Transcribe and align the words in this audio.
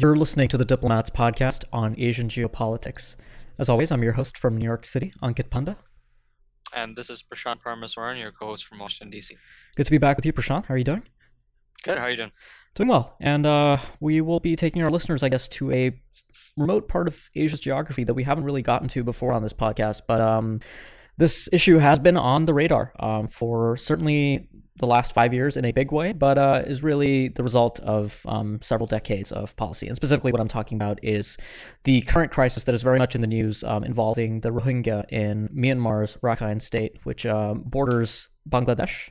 You're 0.00 0.14
listening 0.14 0.46
to 0.50 0.56
the 0.56 0.64
Diplomat's 0.64 1.10
podcast 1.10 1.64
on 1.72 1.96
Asian 1.98 2.28
geopolitics. 2.28 3.16
As 3.58 3.68
always, 3.68 3.90
I'm 3.90 4.00
your 4.04 4.12
host 4.12 4.38
from 4.38 4.56
New 4.56 4.64
York 4.64 4.86
City, 4.86 5.12
Ankit 5.24 5.50
Panda. 5.50 5.76
And 6.72 6.94
this 6.94 7.10
is 7.10 7.20
Prashant 7.20 7.60
Parameswaran, 7.60 8.16
your 8.16 8.30
co-host 8.30 8.64
from 8.64 8.78
Washington, 8.78 9.10
D.C. 9.10 9.36
Good 9.74 9.86
to 9.86 9.90
be 9.90 9.98
back 9.98 10.14
with 10.14 10.24
you, 10.24 10.32
Prashant. 10.32 10.66
How 10.66 10.74
are 10.74 10.76
you 10.76 10.84
doing? 10.84 11.02
Good. 11.82 11.98
How 11.98 12.04
are 12.04 12.10
you 12.12 12.16
doing? 12.16 12.30
Doing 12.76 12.88
well. 12.88 13.16
And 13.20 13.44
uh, 13.44 13.78
we 13.98 14.20
will 14.20 14.38
be 14.38 14.54
taking 14.54 14.84
our 14.84 14.90
listeners, 14.90 15.24
I 15.24 15.30
guess, 15.30 15.48
to 15.48 15.72
a 15.72 16.00
remote 16.56 16.86
part 16.86 17.08
of 17.08 17.28
Asia's 17.34 17.58
geography 17.58 18.04
that 18.04 18.14
we 18.14 18.22
haven't 18.22 18.44
really 18.44 18.62
gotten 18.62 18.86
to 18.90 19.02
before 19.02 19.32
on 19.32 19.42
this 19.42 19.52
podcast. 19.52 20.02
But 20.06 20.20
um, 20.20 20.60
this 21.16 21.48
issue 21.52 21.78
has 21.78 21.98
been 21.98 22.16
on 22.16 22.46
the 22.46 22.54
radar 22.54 22.92
um, 23.00 23.26
for 23.26 23.76
certainly 23.76 24.48
the 24.78 24.86
last 24.86 25.12
five 25.12 25.34
years 25.34 25.56
in 25.56 25.64
a 25.64 25.72
big 25.72 25.92
way, 25.92 26.12
but 26.12 26.38
uh, 26.38 26.62
is 26.66 26.82
really 26.82 27.28
the 27.28 27.42
result 27.42 27.80
of 27.80 28.22
um, 28.26 28.60
several 28.62 28.86
decades 28.86 29.32
of 29.32 29.56
policy. 29.56 29.86
And 29.86 29.96
specifically, 29.96 30.32
what 30.32 30.40
I'm 30.40 30.48
talking 30.48 30.76
about 30.76 30.98
is 31.02 31.36
the 31.84 32.00
current 32.02 32.32
crisis 32.32 32.64
that 32.64 32.74
is 32.74 32.82
very 32.82 32.98
much 32.98 33.14
in 33.14 33.20
the 33.20 33.26
news 33.26 33.64
um, 33.64 33.84
involving 33.84 34.40
the 34.40 34.50
Rohingya 34.50 35.06
in 35.10 35.48
Myanmar's 35.48 36.16
Rakhine 36.22 36.62
state, 36.62 36.98
which 37.04 37.26
uh, 37.26 37.54
borders 37.54 38.28
Bangladesh. 38.48 39.10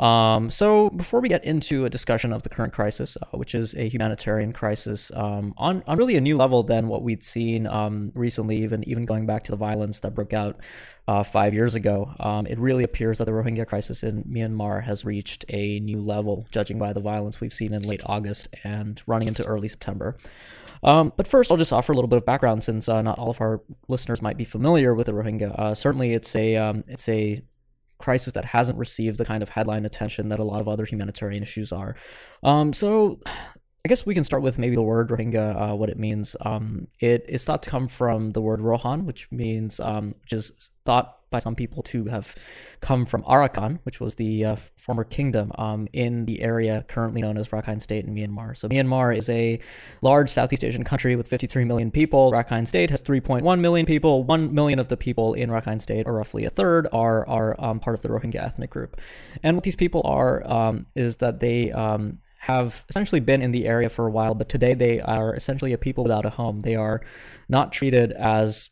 Um, 0.00 0.50
so 0.50 0.88
before 0.88 1.20
we 1.20 1.28
get 1.28 1.44
into 1.44 1.84
a 1.84 1.90
discussion 1.90 2.32
of 2.32 2.42
the 2.42 2.48
current 2.48 2.72
crisis, 2.72 3.18
uh, 3.20 3.36
which 3.36 3.54
is 3.54 3.74
a 3.74 3.86
humanitarian 3.86 4.54
crisis 4.54 5.12
um, 5.14 5.52
on, 5.58 5.84
on 5.86 5.98
really 5.98 6.16
a 6.16 6.22
new 6.22 6.38
level 6.38 6.62
than 6.62 6.88
what 6.88 7.02
we'd 7.02 7.22
seen 7.22 7.66
um, 7.66 8.10
recently, 8.14 8.62
even 8.62 8.82
even 8.88 9.04
going 9.04 9.26
back 9.26 9.44
to 9.44 9.50
the 9.52 9.58
violence 9.58 10.00
that 10.00 10.14
broke 10.14 10.32
out 10.32 10.58
uh, 11.06 11.22
five 11.22 11.52
years 11.52 11.74
ago, 11.74 12.14
um, 12.18 12.46
it 12.46 12.58
really 12.58 12.82
appears 12.82 13.18
that 13.18 13.26
the 13.26 13.30
Rohingya 13.30 13.66
crisis 13.66 14.02
in 14.02 14.24
Myanmar 14.24 14.84
has 14.84 15.04
reached 15.04 15.44
a 15.50 15.80
new 15.80 16.00
level, 16.00 16.46
judging 16.50 16.78
by 16.78 16.94
the 16.94 17.00
violence 17.00 17.42
we've 17.42 17.52
seen 17.52 17.74
in 17.74 17.82
late 17.82 18.00
August 18.06 18.48
and 18.64 19.02
running 19.06 19.28
into 19.28 19.44
early 19.44 19.68
September. 19.68 20.16
Um, 20.82 21.12
but 21.14 21.26
first, 21.26 21.52
I'll 21.52 21.58
just 21.58 21.74
offer 21.74 21.92
a 21.92 21.94
little 21.94 22.08
bit 22.08 22.16
of 22.16 22.24
background, 22.24 22.64
since 22.64 22.88
uh, 22.88 23.02
not 23.02 23.18
all 23.18 23.28
of 23.28 23.38
our 23.42 23.60
listeners 23.86 24.22
might 24.22 24.38
be 24.38 24.46
familiar 24.46 24.94
with 24.94 25.08
the 25.08 25.12
Rohingya. 25.12 25.58
Uh, 25.58 25.74
certainly, 25.74 26.14
it's 26.14 26.34
a 26.34 26.56
um, 26.56 26.84
it's 26.88 27.06
a 27.06 27.42
crisis 28.00 28.32
that 28.32 28.46
hasn't 28.46 28.78
received 28.78 29.18
the 29.18 29.24
kind 29.24 29.42
of 29.42 29.50
headline 29.50 29.84
attention 29.84 30.28
that 30.30 30.40
a 30.40 30.44
lot 30.44 30.60
of 30.60 30.68
other 30.68 30.84
humanitarian 30.84 31.42
issues 31.42 31.72
are. 31.72 31.94
Um, 32.42 32.72
so 32.72 33.20
I 33.84 33.88
guess 33.88 34.04
we 34.04 34.14
can 34.14 34.24
start 34.24 34.42
with 34.42 34.58
maybe 34.58 34.74
the 34.74 34.82
word 34.82 35.08
Rohingya, 35.08 35.72
uh, 35.72 35.74
what 35.74 35.88
it 35.88 35.98
means. 35.98 36.36
Um, 36.42 36.88
it 36.98 37.24
is 37.28 37.44
thought 37.44 37.62
to 37.62 37.70
come 37.70 37.88
from 37.88 38.32
the 38.32 38.40
word 38.42 38.60
Rohan, 38.60 39.06
which 39.06 39.30
means, 39.32 39.80
um, 39.80 40.14
which 40.20 40.34
is 40.34 40.70
thought 40.84 41.16
by 41.30 41.38
some 41.38 41.54
people 41.54 41.82
to 41.84 42.06
have 42.06 42.34
come 42.80 43.06
from 43.06 43.22
Arakan, 43.22 43.78
which 43.84 43.98
was 44.00 44.16
the 44.16 44.44
uh, 44.44 44.56
former 44.76 45.04
kingdom 45.04 45.52
um, 45.56 45.88
in 45.92 46.26
the 46.26 46.42
area 46.42 46.84
currently 46.88 47.22
known 47.22 47.38
as 47.38 47.48
Rakhine 47.48 47.80
State 47.80 48.04
in 48.04 48.14
Myanmar. 48.14 48.54
So 48.56 48.68
Myanmar 48.68 49.16
is 49.16 49.28
a 49.30 49.60
large 50.02 50.28
Southeast 50.28 50.64
Asian 50.64 50.84
country 50.84 51.16
with 51.16 51.28
53 51.28 51.64
million 51.64 51.90
people. 51.90 52.32
Rakhine 52.32 52.68
State 52.68 52.90
has 52.90 53.02
3.1 53.02 53.60
million 53.60 53.86
people. 53.86 54.24
One 54.24 54.52
million 54.52 54.78
of 54.78 54.88
the 54.88 54.96
people 54.96 55.32
in 55.32 55.48
Rakhine 55.48 55.80
State, 55.80 56.06
or 56.06 56.14
roughly 56.14 56.44
a 56.44 56.50
third, 56.50 56.86
are 56.92 57.26
are 57.28 57.58
um, 57.58 57.80
part 57.80 57.94
of 57.94 58.02
the 58.02 58.08
Rohingya 58.08 58.42
ethnic 58.44 58.70
group. 58.70 59.00
And 59.42 59.56
what 59.56 59.64
these 59.64 59.76
people 59.76 60.02
are 60.04 60.46
um, 60.50 60.86
is 60.94 61.16
that 61.16 61.40
they 61.40 61.70
um, 61.72 62.18
have 62.40 62.86
essentially 62.88 63.20
been 63.20 63.42
in 63.42 63.52
the 63.52 63.66
area 63.66 63.90
for 63.90 64.06
a 64.06 64.10
while, 64.10 64.34
but 64.34 64.48
today 64.48 64.72
they 64.72 64.98
are 64.98 65.34
essentially 65.34 65.74
a 65.74 65.78
people 65.78 66.02
without 66.02 66.24
a 66.24 66.30
home. 66.30 66.62
They 66.62 66.74
are 66.74 67.02
not 67.50 67.70
treated 67.70 68.12
as 68.12 68.70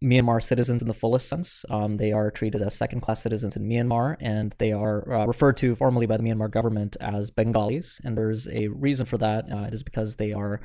Myanmar 0.00 0.40
citizens 0.40 0.82
in 0.82 0.86
the 0.86 0.94
fullest 0.94 1.28
sense. 1.28 1.64
Um, 1.68 1.96
they 1.96 2.12
are 2.12 2.30
treated 2.30 2.62
as 2.62 2.74
second 2.74 3.00
class 3.00 3.20
citizens 3.20 3.56
in 3.56 3.68
Myanmar, 3.68 4.16
and 4.20 4.54
they 4.58 4.70
are 4.70 5.12
uh, 5.12 5.26
referred 5.26 5.56
to 5.58 5.74
formally 5.74 6.06
by 6.06 6.16
the 6.16 6.22
Myanmar 6.22 6.48
government 6.48 6.96
as 7.00 7.32
Bengalis. 7.32 8.00
And 8.04 8.16
there's 8.16 8.46
a 8.46 8.68
reason 8.68 9.04
for 9.04 9.18
that. 9.18 9.50
Uh, 9.50 9.64
it 9.64 9.74
is 9.74 9.82
because 9.82 10.14
they 10.16 10.32
are 10.32 10.60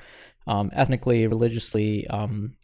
um, 0.46 0.70
ethnically, 0.74 1.26
religiously 1.26 2.06
um, 2.06 2.56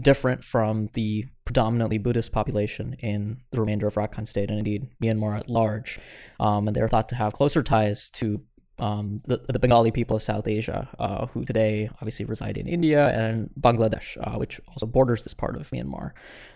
different 0.00 0.42
from 0.42 0.88
the 0.94 1.26
predominantly 1.44 1.98
Buddhist 1.98 2.32
population 2.32 2.94
in 3.00 3.42
the 3.50 3.60
remainder 3.60 3.86
of 3.86 3.94
Rakhine 3.96 4.26
State, 4.26 4.48
and 4.48 4.58
indeed 4.58 4.88
Myanmar 5.02 5.38
at 5.38 5.50
large. 5.50 5.98
Um, 6.40 6.66
and 6.66 6.74
they're 6.74 6.88
thought 6.88 7.10
to 7.10 7.14
have 7.14 7.34
closer 7.34 7.62
ties 7.62 8.08
to 8.12 8.42
um, 8.78 9.22
the, 9.26 9.42
the 9.48 9.58
Bengali 9.58 9.90
people 9.90 10.16
of 10.16 10.22
South 10.22 10.46
Asia, 10.46 10.88
uh, 10.98 11.26
who 11.26 11.44
today 11.44 11.90
obviously 11.94 12.24
reside 12.24 12.56
in 12.56 12.66
India 12.68 13.08
and 13.08 13.50
Bangladesh, 13.60 14.16
uh, 14.20 14.38
which 14.38 14.60
also 14.68 14.86
borders 14.86 15.22
this 15.22 15.34
part 15.34 15.56
of 15.56 15.68
Myanmar. 15.70 16.12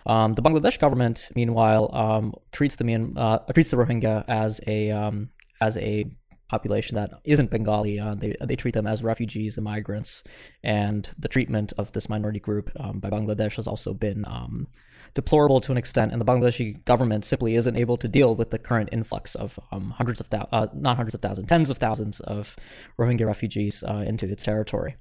Um, 0.06 0.34
the 0.34 0.42
Bangladesh 0.42 0.78
government, 0.78 1.30
meanwhile, 1.34 1.90
um, 1.94 2.34
treats 2.52 2.76
the 2.76 2.84
Myan, 2.84 3.14
uh, 3.16 3.38
treats 3.52 3.70
the 3.70 3.76
Rohingya 3.76 4.24
as 4.28 4.60
a 4.66 4.90
um, 4.90 5.30
as 5.60 5.76
a 5.76 6.10
population 6.52 6.94
that 6.96 7.10
isn't 7.24 7.50
Bengali. 7.50 7.98
Uh, 7.98 8.14
they 8.14 8.36
they 8.48 8.56
treat 8.62 8.74
them 8.74 8.86
as 8.86 9.02
refugees 9.02 9.56
and 9.56 9.64
migrants, 9.64 10.22
and 10.62 11.02
the 11.18 11.32
treatment 11.34 11.72
of 11.78 11.90
this 11.92 12.08
minority 12.14 12.40
group 12.48 12.66
um, 12.78 13.00
by 13.00 13.08
Bangladesh 13.10 13.56
has 13.56 13.66
also 13.66 13.90
been 14.06 14.24
um, 14.26 14.68
deplorable 15.14 15.60
to 15.62 15.72
an 15.72 15.78
extent, 15.78 16.12
and 16.12 16.20
the 16.20 16.30
Bangladeshi 16.30 16.84
government 16.84 17.24
simply 17.24 17.54
isn't 17.60 17.76
able 17.84 17.96
to 17.96 18.08
deal 18.18 18.34
with 18.34 18.50
the 18.50 18.58
current 18.58 18.90
influx 18.92 19.34
of 19.34 19.58
um, 19.72 19.94
hundreds 19.96 20.20
of 20.20 20.28
uh, 20.32 20.66
not 20.74 20.96
hundreds 20.96 21.14
of 21.14 21.22
thousands, 21.22 21.48
tens 21.48 21.70
of 21.70 21.78
thousands 21.78 22.20
of 22.20 22.54
Rohingya 22.98 23.26
refugees 23.26 23.82
uh, 23.82 24.04
into 24.06 24.26
its 24.28 24.44
territory. 24.44 24.96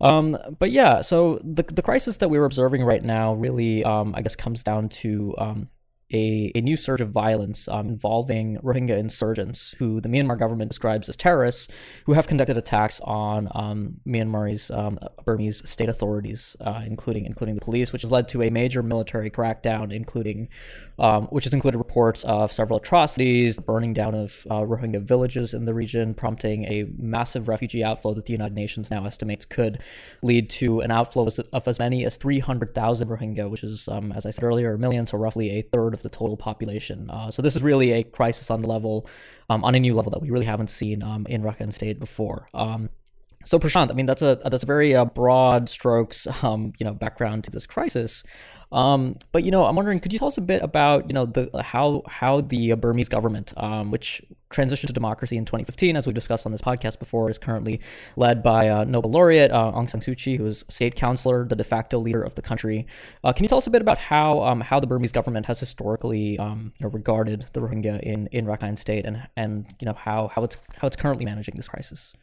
Um, 0.00 0.36
but 0.58 0.70
yeah, 0.70 1.00
so 1.00 1.40
the 1.42 1.64
the 1.78 1.82
crisis 1.82 2.18
that 2.18 2.28
we're 2.30 2.44
observing 2.44 2.84
right 2.84 3.04
now 3.04 3.34
really, 3.34 3.82
um, 3.84 4.14
I 4.16 4.22
guess, 4.22 4.36
comes 4.36 4.62
down 4.62 4.88
to 5.02 5.34
um, 5.38 5.68
a, 6.12 6.52
a 6.54 6.60
new 6.60 6.76
surge 6.76 7.00
of 7.00 7.10
violence 7.10 7.66
um, 7.68 7.88
involving 7.88 8.58
Rohingya 8.58 8.96
insurgents, 8.96 9.74
who 9.78 10.00
the 10.00 10.08
Myanmar 10.08 10.38
government 10.38 10.70
describes 10.70 11.08
as 11.08 11.16
terrorists, 11.16 11.68
who 12.04 12.12
have 12.12 12.28
conducted 12.28 12.56
attacks 12.56 13.00
on 13.00 13.48
um, 13.54 13.96
Myanmar's 14.06 14.70
um, 14.70 14.98
Burmese 15.24 15.68
state 15.68 15.88
authorities, 15.88 16.56
uh, 16.60 16.82
including 16.86 17.26
including 17.26 17.56
the 17.56 17.60
police, 17.60 17.92
which 17.92 18.02
has 18.02 18.12
led 18.12 18.28
to 18.28 18.42
a 18.42 18.50
major 18.50 18.82
military 18.82 19.30
crackdown, 19.30 19.92
including 19.92 20.48
um, 20.98 21.24
which 21.26 21.44
has 21.44 21.52
included 21.52 21.78
reports 21.78 22.24
of 22.24 22.52
several 22.52 22.78
atrocities, 22.78 23.58
burning 23.58 23.92
down 23.92 24.14
of 24.14 24.46
uh, 24.50 24.60
Rohingya 24.60 25.02
villages 25.02 25.52
in 25.52 25.64
the 25.64 25.74
region, 25.74 26.14
prompting 26.14 26.64
a 26.64 26.86
massive 26.96 27.48
refugee 27.48 27.84
outflow 27.84 28.14
that 28.14 28.26
the 28.26 28.32
United 28.32 28.54
Nations 28.54 28.90
now 28.90 29.04
estimates 29.04 29.44
could 29.44 29.82
lead 30.22 30.48
to 30.50 30.80
an 30.80 30.90
outflow 30.90 31.28
of 31.52 31.68
as 31.68 31.78
many 31.78 32.04
as 32.04 32.16
300,000 32.16 33.08
Rohingya, 33.08 33.50
which 33.50 33.62
is, 33.62 33.88
um, 33.88 34.12
as 34.12 34.24
I 34.24 34.30
said 34.30 34.44
earlier, 34.44 34.74
a 34.74 34.78
million, 34.78 35.06
so 35.06 35.18
roughly 35.18 35.58
a 35.58 35.62
third 35.62 35.95
of 35.96 36.02
the 36.02 36.08
total 36.08 36.36
population. 36.36 37.10
Uh, 37.10 37.30
so 37.30 37.42
this 37.42 37.56
is 37.56 37.62
really 37.62 37.92
a 37.92 38.02
crisis 38.02 38.50
on 38.50 38.62
the 38.62 38.68
level, 38.68 39.08
um, 39.48 39.64
on 39.64 39.74
a 39.74 39.80
new 39.80 39.94
level 39.94 40.10
that 40.10 40.20
we 40.20 40.30
really 40.30 40.46
haven't 40.46 40.70
seen 40.70 41.02
um, 41.02 41.26
in 41.26 41.42
Rakhine 41.42 41.72
State 41.72 41.98
before. 41.98 42.48
Um, 42.54 42.90
so 43.44 43.58
Prashant, 43.58 43.90
I 43.90 43.94
mean 43.94 44.06
that's 44.06 44.22
a 44.22 44.40
that's 44.42 44.64
a 44.64 44.66
very 44.66 44.94
uh, 44.94 45.04
broad 45.04 45.68
strokes, 45.68 46.26
um, 46.42 46.72
you 46.78 46.84
know, 46.84 46.92
background 46.92 47.44
to 47.44 47.50
this 47.50 47.66
crisis. 47.66 48.24
Um, 48.72 49.16
but 49.32 49.44
you 49.44 49.50
know, 49.50 49.64
I'm 49.64 49.76
wondering, 49.76 50.00
could 50.00 50.12
you 50.12 50.18
tell 50.18 50.28
us 50.28 50.38
a 50.38 50.42
bit 50.42 50.62
about 50.62 51.08
you 51.08 51.14
know 51.14 51.26
the 51.26 51.62
how 51.62 52.02
how 52.06 52.40
the 52.40 52.74
Burmese 52.74 53.08
government, 53.08 53.52
um, 53.56 53.90
which 53.90 54.22
transitioned 54.50 54.86
to 54.86 54.92
democracy 54.92 55.36
in 55.36 55.44
2015, 55.44 55.96
as 55.96 56.06
we 56.06 56.12
discussed 56.12 56.46
on 56.46 56.52
this 56.52 56.60
podcast 56.60 56.98
before, 56.98 57.30
is 57.30 57.38
currently 57.38 57.80
led 58.16 58.42
by 58.42 58.68
uh, 58.68 58.84
Nobel 58.84 59.10
laureate 59.10 59.50
uh, 59.50 59.72
Aung 59.72 59.88
San 59.88 60.00
Suu 60.00 60.16
Kyi, 60.16 60.36
who 60.36 60.46
is 60.46 60.64
state 60.68 60.96
counselor, 60.96 61.46
the 61.46 61.56
de 61.56 61.64
facto 61.64 61.98
leader 61.98 62.22
of 62.22 62.34
the 62.34 62.42
country. 62.42 62.86
Uh, 63.22 63.32
can 63.32 63.44
you 63.44 63.48
tell 63.48 63.58
us 63.58 63.66
a 63.66 63.70
bit 63.70 63.82
about 63.82 63.98
how 63.98 64.42
um, 64.42 64.60
how 64.60 64.80
the 64.80 64.86
Burmese 64.86 65.12
government 65.12 65.46
has 65.46 65.60
historically 65.60 66.38
um, 66.38 66.72
you 66.78 66.84
know, 66.84 66.90
regarded 66.90 67.46
the 67.52 67.60
Rohingya 67.60 68.00
in 68.00 68.26
in 68.28 68.46
Rakhine 68.46 68.78
State, 68.78 69.06
and 69.06 69.28
and 69.36 69.66
you 69.80 69.86
know 69.86 69.94
how 69.94 70.28
how 70.28 70.42
it's 70.44 70.56
how 70.78 70.86
it's 70.86 70.96
currently 70.96 71.24
managing 71.24 71.54
this 71.56 71.68
crisis? 71.68 72.14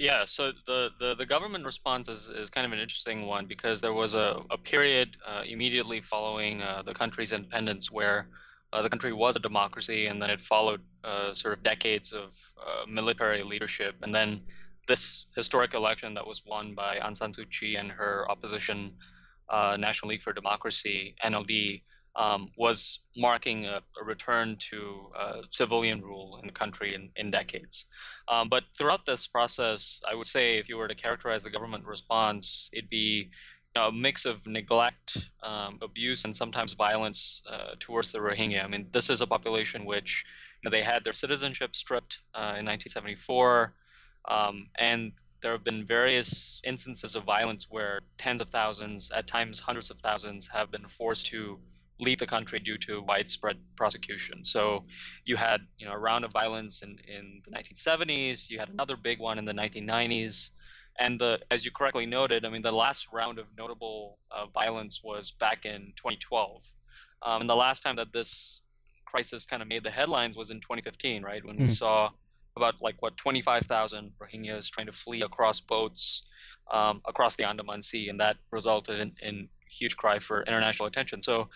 Yeah, 0.00 0.24
so 0.24 0.52
the, 0.66 0.88
the, 0.98 1.14
the, 1.14 1.26
government 1.26 1.66
response 1.66 2.08
is, 2.08 2.30
is 2.30 2.48
kind 2.48 2.64
of 2.64 2.72
an 2.72 2.78
interesting 2.78 3.26
one 3.26 3.44
because 3.44 3.82
there 3.82 3.92
was 3.92 4.14
a, 4.14 4.40
a 4.50 4.56
period 4.56 5.18
uh, 5.28 5.42
immediately 5.46 6.00
following 6.00 6.62
uh, 6.62 6.80
the 6.82 6.94
country's 6.94 7.32
independence 7.32 7.90
where 7.90 8.26
uh, 8.72 8.80
the 8.80 8.88
country 8.88 9.12
was 9.12 9.36
a 9.36 9.40
democracy 9.40 10.06
and 10.06 10.22
then 10.22 10.30
it 10.30 10.40
followed 10.40 10.80
uh, 11.04 11.34
sort 11.34 11.52
of 11.52 11.62
decades 11.62 12.14
of 12.14 12.34
uh, 12.58 12.86
military 12.88 13.42
leadership. 13.42 13.94
And 14.00 14.14
then 14.14 14.40
this 14.88 15.26
historic 15.36 15.74
election 15.74 16.14
that 16.14 16.26
was 16.26 16.40
won 16.46 16.74
by 16.74 16.98
Aung 16.98 17.14
San 17.14 17.32
Suu 17.32 17.44
Kyi 17.50 17.76
and 17.76 17.92
her 17.92 18.24
opposition, 18.30 18.94
uh, 19.50 19.76
National 19.78 20.08
League 20.08 20.22
for 20.22 20.32
Democracy, 20.32 21.14
NLD, 21.22 21.82
um, 22.16 22.50
was 22.56 23.00
marking 23.16 23.66
a, 23.66 23.80
a 24.00 24.04
return 24.04 24.56
to 24.58 25.10
uh, 25.18 25.42
civilian 25.50 26.02
rule 26.02 26.38
in 26.40 26.46
the 26.46 26.52
country 26.52 26.94
in, 26.94 27.10
in 27.16 27.30
decades. 27.30 27.86
Um, 28.28 28.48
but 28.48 28.64
throughout 28.76 29.06
this 29.06 29.26
process, 29.26 30.00
I 30.10 30.14
would 30.14 30.26
say 30.26 30.58
if 30.58 30.68
you 30.68 30.76
were 30.76 30.88
to 30.88 30.94
characterize 30.94 31.42
the 31.42 31.50
government 31.50 31.84
response, 31.84 32.70
it'd 32.72 32.90
be 32.90 33.30
you 33.74 33.80
know, 33.80 33.88
a 33.88 33.92
mix 33.92 34.24
of 34.24 34.44
neglect, 34.46 35.30
um, 35.42 35.78
abuse, 35.82 36.24
and 36.24 36.36
sometimes 36.36 36.72
violence 36.72 37.42
uh, 37.48 37.74
towards 37.78 38.10
the 38.10 38.18
Rohingya. 38.18 38.64
I 38.64 38.66
mean, 38.66 38.88
this 38.90 39.10
is 39.10 39.20
a 39.20 39.26
population 39.26 39.84
which 39.84 40.24
you 40.62 40.68
know, 40.68 40.76
they 40.76 40.82
had 40.82 41.04
their 41.04 41.12
citizenship 41.12 41.76
stripped 41.76 42.18
uh, 42.34 42.58
in 42.58 42.66
1974, 42.66 43.72
um, 44.28 44.68
and 44.76 45.12
there 45.40 45.52
have 45.52 45.64
been 45.64 45.86
various 45.86 46.60
instances 46.64 47.16
of 47.16 47.24
violence 47.24 47.66
where 47.70 48.00
tens 48.18 48.42
of 48.42 48.50
thousands, 48.50 49.10
at 49.10 49.26
times 49.26 49.58
hundreds 49.58 49.90
of 49.90 49.98
thousands, 50.00 50.48
have 50.48 50.70
been 50.70 50.86
forced 50.86 51.26
to 51.26 51.58
leave 52.00 52.18
the 52.18 52.26
country 52.26 52.58
due 52.58 52.78
to 52.78 53.02
widespread 53.02 53.56
prosecution. 53.76 54.42
So 54.44 54.84
you 55.24 55.36
had 55.36 55.60
you 55.78 55.86
know 55.86 55.92
a 55.92 55.98
round 55.98 56.24
of 56.24 56.32
violence 56.32 56.82
in, 56.82 56.98
in 57.06 57.42
the 57.44 57.50
1970s. 57.50 58.50
You 58.50 58.58
had 58.58 58.68
another 58.68 58.96
big 58.96 59.18
one 59.18 59.38
in 59.38 59.44
the 59.44 59.52
1990s, 59.52 60.50
and 60.98 61.20
the 61.20 61.40
as 61.50 61.64
you 61.64 61.70
correctly 61.70 62.06
noted, 62.06 62.44
I 62.44 62.50
mean 62.50 62.62
the 62.62 62.72
last 62.72 63.08
round 63.12 63.38
of 63.38 63.46
notable 63.56 64.18
uh, 64.30 64.46
violence 64.46 65.02
was 65.04 65.30
back 65.30 65.66
in 65.66 65.92
2012, 65.96 66.64
um, 67.22 67.42
and 67.42 67.50
the 67.50 67.56
last 67.56 67.82
time 67.82 67.96
that 67.96 68.12
this 68.12 68.62
crisis 69.04 69.44
kind 69.44 69.60
of 69.60 69.68
made 69.68 69.82
the 69.82 69.90
headlines 69.90 70.36
was 70.36 70.50
in 70.50 70.60
2015, 70.60 71.22
right 71.22 71.44
when 71.44 71.56
mm-hmm. 71.56 71.64
we 71.64 71.70
saw 71.70 72.10
about 72.56 72.74
like 72.80 73.00
what 73.00 73.16
25,000 73.16 74.12
Rohingyas 74.20 74.70
trying 74.70 74.86
to 74.86 74.92
flee 74.92 75.22
across 75.22 75.60
boats 75.60 76.22
um, 76.70 77.00
across 77.06 77.36
the 77.36 77.44
Andaman 77.44 77.82
Sea, 77.82 78.08
and 78.08 78.20
that 78.20 78.36
resulted 78.50 79.00
in, 79.00 79.12
in 79.22 79.48
huge 79.68 79.96
cry 79.96 80.18
for 80.18 80.42
international 80.42 80.86
attention. 80.86 81.22
So 81.22 81.48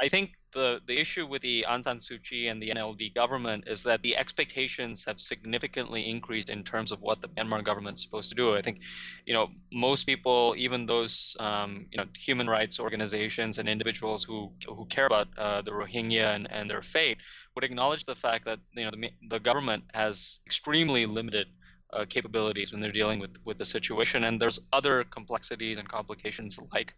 I 0.00 0.08
think 0.08 0.32
the, 0.52 0.80
the 0.86 0.98
issue 0.98 1.26
with 1.26 1.42
the 1.42 1.64
Aung 1.68 1.84
San 1.84 1.98
Suu 1.98 2.22
Kyi 2.22 2.48
and 2.48 2.62
the 2.62 2.70
NLD 2.70 3.14
government 3.14 3.64
is 3.66 3.82
that 3.84 4.02
the 4.02 4.16
expectations 4.16 5.04
have 5.04 5.20
significantly 5.20 6.08
increased 6.08 6.50
in 6.50 6.62
terms 6.62 6.92
of 6.92 7.00
what 7.00 7.20
the 7.20 7.28
Myanmar 7.28 7.64
government 7.64 7.98
is 7.98 8.02
supposed 8.02 8.28
to 8.30 8.34
do. 8.34 8.54
I 8.54 8.62
think, 8.62 8.80
you 9.26 9.34
know, 9.34 9.48
most 9.72 10.04
people, 10.04 10.54
even 10.58 10.86
those, 10.86 11.36
um, 11.40 11.86
you 11.90 11.98
know, 11.98 12.04
human 12.16 12.48
rights 12.48 12.80
organizations 12.80 13.58
and 13.58 13.68
individuals 13.68 14.24
who 14.24 14.52
who 14.66 14.84
care 14.86 15.06
about 15.06 15.28
uh, 15.38 15.62
the 15.62 15.70
Rohingya 15.70 16.34
and, 16.34 16.50
and 16.50 16.68
their 16.68 16.82
fate, 16.82 17.18
would 17.54 17.64
acknowledge 17.64 18.04
the 18.04 18.14
fact 18.14 18.44
that 18.44 18.58
you 18.72 18.84
know 18.84 18.90
the, 18.90 19.10
the 19.28 19.40
government 19.40 19.84
has 19.94 20.40
extremely 20.46 21.06
limited 21.06 21.46
uh, 21.92 22.04
capabilities 22.08 22.72
when 22.72 22.80
they're 22.80 22.92
dealing 22.92 23.18
with, 23.18 23.36
with 23.44 23.58
the 23.58 23.64
situation. 23.64 24.24
And 24.24 24.40
there's 24.40 24.58
other 24.72 25.04
complexities 25.04 25.78
and 25.78 25.88
complications 25.88 26.58
like 26.72 26.94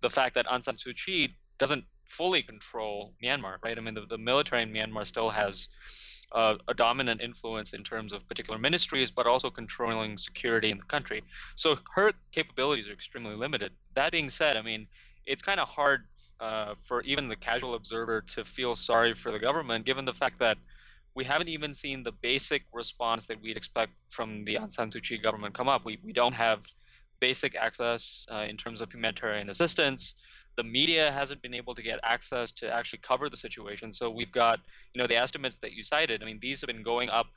the 0.00 0.10
fact 0.10 0.34
that 0.34 0.46
Aung 0.46 0.62
San 0.62 0.76
Suu 0.76 0.94
Kyi 0.94 1.36
doesn't 1.58 1.84
fully 2.08 2.42
control 2.42 3.14
Myanmar, 3.22 3.56
right? 3.62 3.78
I 3.78 3.80
mean, 3.80 3.94
the, 3.94 4.06
the 4.08 4.18
military 4.18 4.62
in 4.62 4.72
Myanmar 4.72 5.06
still 5.06 5.30
has 5.30 5.68
uh, 6.32 6.56
a 6.66 6.74
dominant 6.74 7.20
influence 7.20 7.72
in 7.72 7.82
terms 7.82 8.12
of 8.12 8.26
particular 8.28 8.58
ministries, 8.58 9.10
but 9.10 9.26
also 9.26 9.50
controlling 9.50 10.16
security 10.16 10.70
in 10.70 10.78
the 10.78 10.84
country. 10.84 11.22
So 11.54 11.78
her 11.94 12.12
capabilities 12.32 12.88
are 12.88 12.92
extremely 12.92 13.34
limited. 13.34 13.72
That 13.94 14.12
being 14.12 14.30
said, 14.30 14.56
I 14.56 14.62
mean, 14.62 14.86
it's 15.26 15.42
kind 15.42 15.60
of 15.60 15.68
hard 15.68 16.04
uh, 16.40 16.74
for 16.82 17.02
even 17.02 17.28
the 17.28 17.36
casual 17.36 17.74
observer 17.74 18.20
to 18.20 18.44
feel 18.44 18.74
sorry 18.74 19.14
for 19.14 19.32
the 19.32 19.38
government, 19.38 19.84
given 19.84 20.04
the 20.04 20.14
fact 20.14 20.38
that 20.40 20.58
we 21.14 21.24
haven't 21.24 21.48
even 21.48 21.74
seen 21.74 22.02
the 22.02 22.12
basic 22.12 22.62
response 22.72 23.26
that 23.26 23.40
we'd 23.42 23.56
expect 23.56 23.92
from 24.08 24.44
the 24.44 24.54
Aung 24.54 24.70
San 24.70 24.90
Suu 24.90 25.02
Kyi 25.02 25.18
government 25.18 25.54
come 25.54 25.68
up. 25.68 25.84
We, 25.84 25.98
we 26.04 26.12
don't 26.12 26.34
have 26.34 26.64
basic 27.20 27.56
access 27.56 28.26
uh, 28.30 28.44
in 28.48 28.56
terms 28.56 28.80
of 28.80 28.92
humanitarian 28.92 29.50
assistance 29.50 30.14
the 30.58 30.64
media 30.64 31.12
hasn't 31.12 31.40
been 31.40 31.54
able 31.54 31.72
to 31.72 31.82
get 31.82 32.00
access 32.02 32.50
to 32.50 32.68
actually 32.68 32.98
cover 32.98 33.30
the 33.30 33.36
situation. 33.36 33.92
So 33.92 34.10
we've 34.10 34.32
got, 34.32 34.58
you 34.92 35.00
know, 35.00 35.06
the 35.06 35.16
estimates 35.16 35.56
that 35.62 35.72
you 35.72 35.84
cited. 35.84 36.20
I 36.20 36.26
mean, 36.26 36.40
these 36.42 36.60
have 36.60 36.66
been 36.66 36.82
going 36.82 37.08
up 37.10 37.28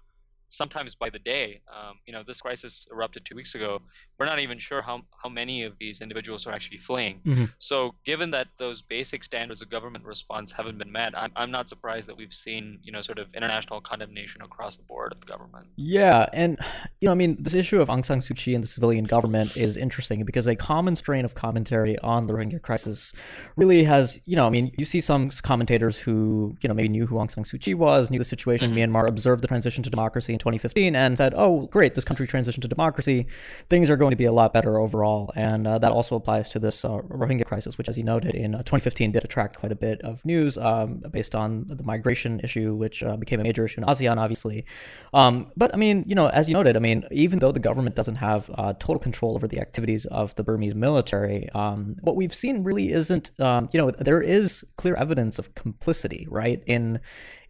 sometimes 0.51 0.95
by 0.95 1.09
the 1.09 1.19
day. 1.19 1.61
Um, 1.73 1.95
you 2.05 2.13
know, 2.13 2.23
this 2.27 2.41
crisis 2.41 2.85
erupted 2.91 3.23
two 3.25 3.35
weeks 3.35 3.55
ago. 3.55 3.81
We're 4.19 4.25
not 4.25 4.39
even 4.39 4.59
sure 4.59 4.81
how, 4.81 5.01
how 5.23 5.29
many 5.29 5.63
of 5.63 5.77
these 5.79 6.01
individuals 6.01 6.45
are 6.45 6.51
actually 6.51 6.77
fleeing. 6.77 7.21
Mm-hmm. 7.25 7.45
So, 7.57 7.95
given 8.05 8.31
that 8.31 8.47
those 8.57 8.81
basic 8.81 9.23
standards 9.23 9.61
of 9.61 9.69
government 9.69 10.05
response 10.05 10.51
haven't 10.51 10.77
been 10.77 10.91
met, 10.91 11.17
I'm, 11.17 11.31
I'm 11.35 11.51
not 11.51 11.69
surprised 11.69 12.07
that 12.09 12.17
we've 12.17 12.33
seen, 12.33 12.79
you 12.83 12.91
know, 12.91 13.01
sort 13.01 13.17
of 13.17 13.33
international 13.33 13.81
condemnation 13.81 14.41
across 14.41 14.77
the 14.77 14.83
board 14.83 15.13
of 15.13 15.21
the 15.21 15.25
government. 15.25 15.67
Yeah. 15.77 16.27
And, 16.33 16.59
you 16.99 17.07
know, 17.07 17.13
I 17.13 17.15
mean, 17.15 17.37
this 17.39 17.53
issue 17.53 17.81
of 17.81 17.87
Aung 17.87 18.05
San 18.05 18.19
Suu 18.19 18.35
Kyi 18.35 18.53
and 18.53 18.63
the 18.63 18.67
civilian 18.67 19.05
government 19.05 19.55
is 19.55 19.77
interesting 19.77 20.23
because 20.25 20.47
a 20.47 20.55
common 20.55 20.95
strain 20.97 21.23
of 21.23 21.33
commentary 21.33 21.97
on 21.99 22.27
the 22.27 22.33
Rohingya 22.33 22.61
crisis 22.61 23.13
really 23.55 23.85
has, 23.85 24.19
you 24.25 24.35
know, 24.35 24.47
I 24.47 24.49
mean, 24.49 24.71
you 24.77 24.85
see 24.85 24.99
some 24.99 25.29
commentators 25.29 25.99
who, 25.99 26.57
you 26.61 26.67
know, 26.67 26.73
maybe 26.73 26.89
knew 26.89 27.07
who 27.07 27.15
Aung 27.15 27.31
San 27.31 27.45
Suu 27.45 27.59
Kyi 27.59 27.73
was, 27.73 28.11
knew 28.11 28.19
the 28.19 28.25
situation 28.25 28.71
mm-hmm. 28.71 28.77
in 28.77 28.91
Myanmar, 28.91 29.07
observed 29.07 29.41
the 29.41 29.47
transition 29.47 29.81
to 29.83 29.89
democracy 29.89 30.33
2015 30.41 30.95
and 30.95 31.17
said, 31.17 31.33
oh, 31.35 31.67
great, 31.67 31.95
this 31.95 32.03
country 32.03 32.27
transitioned 32.27 32.61
to 32.63 32.67
democracy. 32.67 33.27
Things 33.69 33.89
are 33.89 33.95
going 33.95 34.11
to 34.11 34.17
be 34.17 34.25
a 34.25 34.31
lot 34.31 34.51
better 34.51 34.79
overall. 34.79 35.31
And 35.35 35.67
uh, 35.67 35.77
that 35.79 35.91
also 35.91 36.15
applies 36.15 36.49
to 36.49 36.59
this 36.59 36.83
uh, 36.83 36.89
Rohingya 36.89 37.45
crisis, 37.45 37.77
which, 37.77 37.87
as 37.87 37.97
you 37.97 38.03
noted, 38.03 38.35
in 38.35 38.55
uh, 38.55 38.59
2015 38.59 39.11
did 39.11 39.23
attract 39.23 39.57
quite 39.57 39.71
a 39.71 39.75
bit 39.75 40.01
of 40.01 40.25
news 40.25 40.57
um, 40.57 41.03
based 41.11 41.35
on 41.35 41.65
the 41.67 41.83
migration 41.83 42.39
issue, 42.41 42.73
which 42.73 43.03
uh, 43.03 43.15
became 43.15 43.39
a 43.39 43.43
major 43.43 43.65
issue 43.65 43.81
in 43.81 43.87
ASEAN, 43.87 44.17
obviously. 44.17 44.65
Um, 45.13 45.51
but 45.55 45.73
I 45.73 45.77
mean, 45.77 46.03
you 46.07 46.15
know, 46.15 46.27
as 46.27 46.49
you 46.49 46.53
noted, 46.53 46.75
I 46.75 46.79
mean, 46.79 47.05
even 47.11 47.39
though 47.39 47.51
the 47.51 47.59
government 47.59 47.95
doesn't 47.95 48.15
have 48.15 48.49
uh, 48.55 48.73
total 48.73 48.99
control 48.99 49.35
over 49.35 49.47
the 49.47 49.59
activities 49.59 50.05
of 50.05 50.35
the 50.35 50.43
Burmese 50.43 50.75
military, 50.75 51.49
um, 51.51 51.95
what 52.01 52.15
we've 52.15 52.33
seen 52.33 52.63
really 52.63 52.91
isn't, 52.91 53.39
um, 53.39 53.69
you 53.71 53.79
know, 53.79 53.91
there 53.91 54.21
is 54.21 54.65
clear 54.77 54.95
evidence 54.95 55.39
of 55.39 55.53
complicity, 55.55 56.27
right, 56.29 56.63
in 56.65 56.99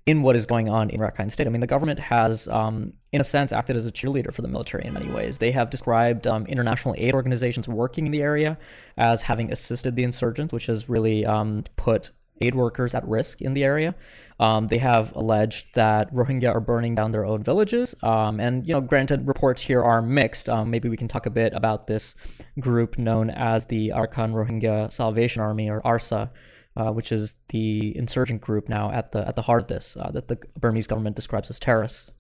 in 0.06 0.24
what 0.24 0.36
is 0.36 0.46
going 0.46 0.68
on 0.68 0.90
in 0.90 1.00
Rakhine 1.00 1.32
State. 1.32 1.46
I 1.46 1.50
mean, 1.50 1.62
the 1.62 1.68
government 1.68 2.00
has, 2.00 2.48
um, 2.48 2.94
in 3.12 3.22
a 3.22 3.24
sense, 3.24 3.52
acted 3.52 3.76
as 3.76 3.86
a 3.86 3.92
cheerleader 3.92 4.34
for 4.34 4.42
the 4.42 4.48
military 4.48 4.86
in 4.86 4.94
many 4.94 5.12
ways. 5.12 5.38
They 5.38 5.52
have 5.52 5.70
described 5.70 6.26
um, 6.26 6.46
international 6.48 6.96
aid 6.98 7.14
organizations 7.14 7.68
working 7.68 8.08
in 8.08 8.12
the 8.12 8.22
area 8.22 8.58
as 8.98 9.24
having 9.24 9.52
assisted 9.52 9.96
the 9.96 10.04
insurgents, 10.04 10.54
which 10.54 10.66
has 10.66 10.90
really 10.90 11.26
um, 11.26 11.66
put 11.76 12.12
aid 12.42 12.56
workers 12.56 12.96
at 12.96 13.08
risk 13.08 13.42
in 13.42 13.54
the 13.54 13.64
area. 13.64 13.94
Um, 14.40 14.68
they 14.68 14.80
have 14.80 15.16
alleged 15.16 15.68
that 15.76 16.12
Rohingya 16.12 16.50
are 16.56 16.60
burning 16.60 16.96
down 16.96 17.12
their 17.12 17.24
own 17.24 17.44
villages. 17.44 17.94
Um, 18.02 18.40
and, 18.40 18.68
you 18.68 18.74
know, 18.74 18.82
granted, 18.82 19.28
reports 19.28 19.62
here 19.62 19.84
are 19.84 20.02
mixed. 20.02 20.50
Um, 20.50 20.72
maybe 20.72 20.90
we 20.90 20.98
can 20.98 21.08
talk 21.08 21.28
a 21.28 21.30
bit 21.30 21.54
about 21.54 21.86
this 21.86 22.16
group 22.60 22.98
known 22.98 23.30
as 23.30 23.68
the 23.68 23.90
Arakan 23.90 24.34
Rohingya 24.34 24.92
Salvation 24.92 25.44
Army, 25.44 25.70
or 25.70 25.80
ARSA, 25.82 26.32
uh, 26.78 26.92
which 26.92 27.12
is 27.12 27.36
the 27.50 27.96
insurgent 27.98 28.42
group 28.42 28.70
now 28.70 28.92
at 28.92 29.12
the 29.12 29.28
at 29.28 29.36
the 29.36 29.44
heart 29.44 29.64
of 29.64 29.68
this 29.68 29.98
uh, 30.00 30.12
that 30.12 30.28
the 30.28 30.38
Burmese 30.60 30.88
government 30.88 31.16
describes 31.16 31.50
as 31.50 31.60
terrorists. 31.60 32.12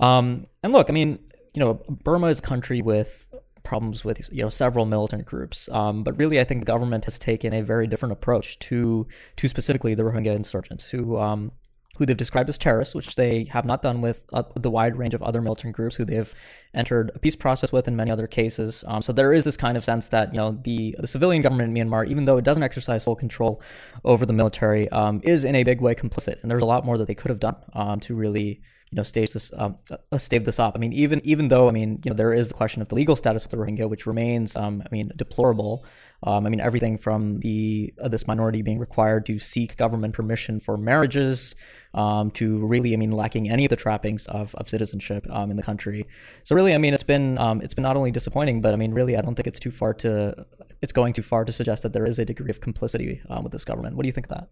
Um, 0.00 0.46
and 0.62 0.72
look, 0.72 0.90
I 0.90 0.92
mean, 0.92 1.18
you 1.54 1.60
know, 1.60 1.74
Burma 1.88 2.26
is 2.28 2.40
a 2.40 2.42
country 2.42 2.82
with 2.82 3.28
problems 3.62 4.04
with 4.04 4.32
you 4.32 4.42
know 4.42 4.50
several 4.50 4.86
militant 4.86 5.24
groups, 5.24 5.68
um, 5.70 6.02
but 6.02 6.18
really, 6.18 6.40
I 6.40 6.44
think 6.44 6.60
the 6.60 6.66
government 6.66 7.04
has 7.04 7.18
taken 7.18 7.52
a 7.52 7.62
very 7.62 7.86
different 7.86 8.12
approach 8.12 8.58
to 8.60 9.06
to 9.36 9.48
specifically 9.48 9.94
the 9.94 10.02
Rohingya 10.02 10.34
insurgents, 10.34 10.90
who 10.90 11.18
um, 11.18 11.52
who 11.96 12.06
they've 12.06 12.16
described 12.16 12.48
as 12.48 12.56
terrorists, 12.56 12.94
which 12.94 13.16
they 13.16 13.44
have 13.44 13.64
not 13.64 13.82
done 13.82 14.00
with 14.00 14.24
uh, 14.32 14.42
the 14.56 14.70
wide 14.70 14.96
range 14.96 15.14
of 15.14 15.22
other 15.22 15.42
militant 15.42 15.74
groups 15.74 15.96
who 15.96 16.04
they've 16.04 16.34
entered 16.72 17.10
a 17.14 17.18
peace 17.18 17.36
process 17.36 17.70
with 17.70 17.86
in 17.86 17.94
many 17.94 18.10
other 18.10 18.26
cases. 18.26 18.82
Um, 18.86 19.02
so 19.02 19.12
there 19.12 19.32
is 19.32 19.44
this 19.44 19.56
kind 19.56 19.76
of 19.76 19.84
sense 19.84 20.08
that 20.08 20.32
you 20.32 20.38
know 20.38 20.58
the 20.64 20.96
the 20.98 21.06
civilian 21.06 21.42
government 21.42 21.76
in 21.76 21.88
Myanmar, 21.88 22.06
even 22.06 22.24
though 22.24 22.38
it 22.38 22.44
doesn't 22.44 22.62
exercise 22.62 23.04
full 23.04 23.16
control 23.16 23.60
over 24.04 24.24
the 24.24 24.32
military, 24.32 24.88
um, 24.90 25.20
is 25.22 25.44
in 25.44 25.54
a 25.54 25.64
big 25.64 25.80
way 25.80 25.94
complicit, 25.94 26.40
and 26.42 26.50
there's 26.50 26.62
a 26.62 26.66
lot 26.66 26.84
more 26.84 26.96
that 26.96 27.08
they 27.08 27.14
could 27.14 27.30
have 27.30 27.40
done 27.40 27.56
um, 27.74 28.00
to 28.00 28.14
really 28.14 28.62
you 28.92 28.96
know 28.96 29.02
stage 29.02 29.32
this 29.32 29.50
um, 29.56 29.78
uh, 29.90 30.18
stave 30.18 30.44
this 30.44 30.58
up. 30.58 30.74
I 30.76 30.78
mean, 30.78 30.92
even 30.92 31.20
even 31.24 31.48
though 31.48 31.66
I 31.66 31.72
mean 31.72 32.00
you 32.04 32.10
know 32.10 32.16
there 32.16 32.32
is 32.32 32.48
the 32.48 32.54
question 32.54 32.82
of 32.82 32.88
the 32.88 32.94
legal 32.94 33.16
status 33.16 33.44
of 33.44 33.50
the 33.50 33.56
Rohingya, 33.56 33.88
which 33.88 34.06
remains 34.06 34.54
um, 34.54 34.82
I 34.84 34.88
mean 34.92 35.10
deplorable. 35.16 35.84
Um, 36.24 36.46
I 36.46 36.50
mean 36.50 36.60
everything 36.60 36.98
from 36.98 37.40
the 37.40 37.94
uh, 38.00 38.08
this 38.08 38.26
minority 38.26 38.60
being 38.60 38.78
required 38.78 39.24
to 39.26 39.38
seek 39.38 39.78
government 39.78 40.12
permission 40.12 40.60
for 40.60 40.76
marriages 40.76 41.54
um, 41.94 42.30
to 42.32 42.64
really, 42.66 42.92
I 42.92 42.96
mean, 42.96 43.10
lacking 43.10 43.50
any 43.50 43.64
of 43.64 43.70
the 43.70 43.76
trappings 43.76 44.26
of, 44.26 44.54
of 44.54 44.68
citizenship 44.68 45.26
um, 45.30 45.50
in 45.50 45.56
the 45.56 45.62
country. 45.62 46.06
So 46.44 46.54
really, 46.54 46.74
I 46.74 46.78
mean, 46.78 46.92
it's 46.92 47.02
been 47.02 47.38
um, 47.38 47.62
it's 47.62 47.74
been 47.74 47.82
not 47.82 47.96
only 47.96 48.10
disappointing, 48.10 48.60
but 48.60 48.74
I 48.74 48.76
mean, 48.76 48.92
really, 48.92 49.16
I 49.16 49.22
don't 49.22 49.34
think 49.34 49.46
it's 49.46 49.60
too 49.60 49.70
far 49.70 49.94
to 49.94 50.46
it's 50.82 50.92
going 50.92 51.14
too 51.14 51.22
far 51.22 51.46
to 51.46 51.52
suggest 51.52 51.82
that 51.82 51.94
there 51.94 52.04
is 52.04 52.18
a 52.18 52.26
degree 52.26 52.50
of 52.50 52.60
complicity 52.60 53.22
with 53.42 53.52
this 53.52 53.64
government. 53.64 53.96
What 53.96 54.02
do 54.02 54.08
you 54.08 54.12
think 54.12 54.26
of 54.26 54.36
that? 54.36 54.48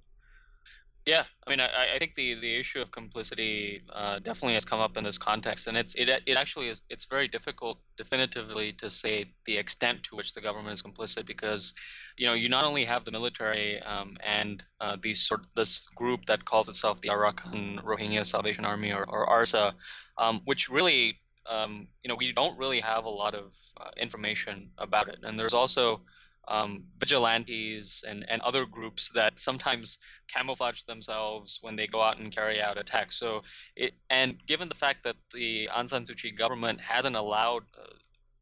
Yeah, 1.10 1.24
I 1.44 1.50
mean, 1.50 1.58
I, 1.58 1.96
I 1.96 1.98
think 1.98 2.14
the, 2.14 2.34
the 2.34 2.54
issue 2.54 2.80
of 2.80 2.92
complicity 2.92 3.82
uh, 3.92 4.20
definitely 4.20 4.52
has 4.52 4.64
come 4.64 4.78
up 4.78 4.96
in 4.96 5.02
this 5.02 5.18
context, 5.18 5.66
and 5.66 5.76
it's 5.76 5.96
it, 5.96 6.08
it 6.08 6.36
actually 6.36 6.68
is 6.68 6.82
it's 6.88 7.06
very 7.06 7.26
difficult 7.26 7.80
definitively 7.96 8.70
to 8.74 8.88
say 8.88 9.24
the 9.44 9.56
extent 9.56 10.04
to 10.04 10.14
which 10.14 10.34
the 10.34 10.40
government 10.40 10.72
is 10.72 10.82
complicit 10.82 11.26
because, 11.26 11.74
you 12.16 12.28
know, 12.28 12.34
you 12.34 12.48
not 12.48 12.64
only 12.64 12.84
have 12.84 13.04
the 13.04 13.10
military 13.10 13.82
um, 13.82 14.18
and 14.24 14.62
uh, 14.80 14.96
these 15.02 15.20
sort 15.26 15.40
this 15.56 15.88
group 15.96 16.26
that 16.26 16.44
calls 16.44 16.68
itself 16.68 17.00
the 17.00 17.08
Arakan 17.08 17.82
Rohingya 17.82 18.24
Salvation 18.24 18.64
Army 18.64 18.92
or, 18.92 19.04
or 19.04 19.26
ARSA, 19.26 19.74
um, 20.16 20.42
which 20.44 20.68
really 20.68 21.18
um, 21.50 21.88
you 22.04 22.08
know 22.08 22.14
we 22.14 22.30
don't 22.30 22.56
really 22.56 22.78
have 22.78 23.04
a 23.04 23.10
lot 23.22 23.34
of 23.34 23.52
uh, 23.80 23.90
information 23.96 24.70
about 24.78 25.08
it, 25.08 25.18
and 25.24 25.36
there's 25.36 25.54
also 25.54 26.02
um, 26.50 26.82
vigilantes 26.98 28.04
and, 28.06 28.28
and 28.28 28.42
other 28.42 28.66
groups 28.66 29.10
that 29.10 29.38
sometimes 29.38 29.98
camouflage 30.26 30.82
themselves 30.82 31.58
when 31.62 31.76
they 31.76 31.86
go 31.86 32.02
out 32.02 32.18
and 32.18 32.34
carry 32.34 32.60
out 32.60 32.76
attacks. 32.76 33.16
So, 33.16 33.42
it, 33.76 33.92
and 34.10 34.36
given 34.46 34.68
the 34.68 34.74
fact 34.74 35.04
that 35.04 35.16
the 35.32 35.68
Aung 35.72 35.88
San 35.88 36.04
Suu 36.04 36.20
Kyi 36.20 36.32
government 36.32 36.80
hasn't 36.80 37.14
allowed 37.14 37.62
uh, 37.78 37.86